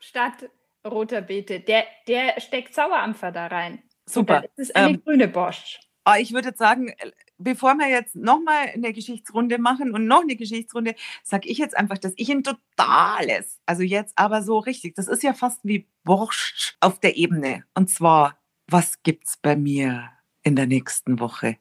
[0.00, 0.50] statt
[0.86, 1.60] roter Beete.
[1.60, 3.82] Der, der steckt Sauerampfer da rein.
[4.06, 4.42] Super.
[4.42, 5.80] Das ist eine ähm, grüne Borscht.
[6.04, 6.94] Ah, ich würde sagen,
[7.38, 11.98] bevor wir jetzt nochmal eine Geschichtsrunde machen und noch eine Geschichtsrunde, sage ich jetzt einfach,
[11.98, 16.76] dass ich ein totales, also jetzt aber so richtig, das ist ja fast wie Borscht
[16.80, 17.64] auf der Ebene.
[17.74, 20.10] Und zwar, was gibt's bei mir
[20.42, 21.56] in der nächsten Woche?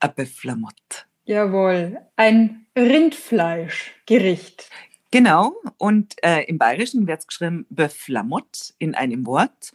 [0.00, 1.06] Ein Böfflamott.
[1.24, 4.68] Jawohl, ein Rindfleischgericht.
[5.12, 9.72] Genau, und äh, im Bayerischen wird es geschrieben Bœuf in einem Wort.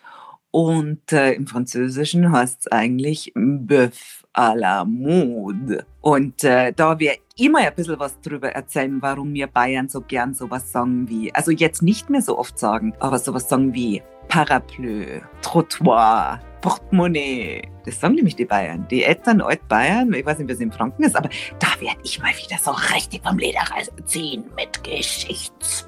[0.51, 5.85] Und äh, im Französischen heißt es eigentlich Bœuf à la mode.
[6.01, 10.33] Und äh, da wir immer ein bisschen was drüber erzählen, warum wir Bayern so gern
[10.33, 15.21] sowas sagen wie, also jetzt nicht mehr so oft sagen, aber sowas sagen wie Parapluie,
[15.41, 17.61] Trottoir, Portemonnaie.
[17.85, 18.87] Das sagen nämlich die Bayern.
[18.89, 21.29] Die Eltern Altbayern, ich weiß nicht, wie es in Franken ist, aber
[21.59, 25.87] da werde ich mal wieder so richtig vom Lederreis ziehen mit Geschichtswissen.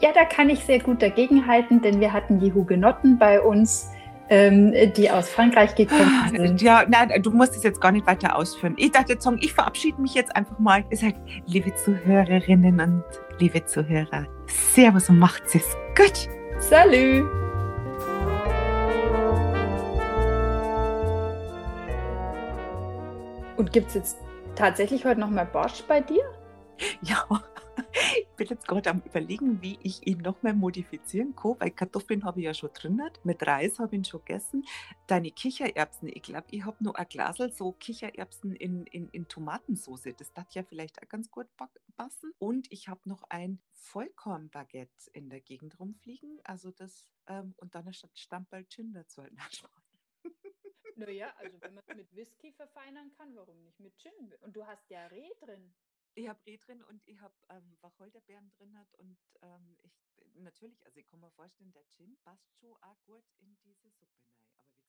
[0.00, 3.90] Ja, da kann ich sehr gut dagegenhalten, denn wir hatten die Hugenotten bei uns
[4.30, 6.62] ähm, die aus Frankreich gekommen Ah, sind.
[6.62, 8.74] Ja, nein, du musst es jetzt gar nicht weiter ausführen.
[8.78, 10.84] Ich dachte, Song, ich verabschiede mich jetzt einfach mal.
[10.90, 11.16] Ich sage,
[11.46, 13.04] liebe Zuhörerinnen und
[13.38, 16.28] liebe Zuhörer, Servus und macht's es gut.
[16.58, 17.26] Salut!
[23.56, 24.18] Und gibt es jetzt
[24.56, 26.24] tatsächlich heute nochmal Borscht bei dir?
[27.02, 27.24] Ja,
[27.94, 32.24] ich bin jetzt gerade am überlegen, wie ich ihn noch mehr modifizieren kann, weil Kartoffeln
[32.24, 33.00] habe ich ja schon drin.
[33.22, 34.64] Mit Reis habe ich ihn schon gegessen.
[35.06, 40.14] Deine Kichererbsen, ich glaube, ich habe noch ein Glasel so Kichererbsen in, in, in Tomatensauce.
[40.16, 41.46] Das darf ja vielleicht auch ganz gut
[41.96, 42.32] passen.
[42.38, 46.40] Und ich habe noch ein Vollkornbaguette in der Gegend rumfliegen.
[46.44, 49.22] Also das, ähm, und dann statt Stammball Gin dazu.
[49.32, 49.70] Na, Spaß.
[50.96, 54.32] Naja, also wenn man es mit Whisky verfeinern kann, warum nicht mit Gin?
[54.42, 55.74] Und du hast ja Reh drin.
[56.16, 59.92] Ich habe Reh drin und ich habe ähm, Wacholderbeeren drin hat und ähm, ich
[60.34, 64.18] natürlich, also ich kann mir vorstellen, der Gin passt schon auch gut in diese Suppe
[64.22, 64.44] rein.
[64.52, 64.83] Aber wie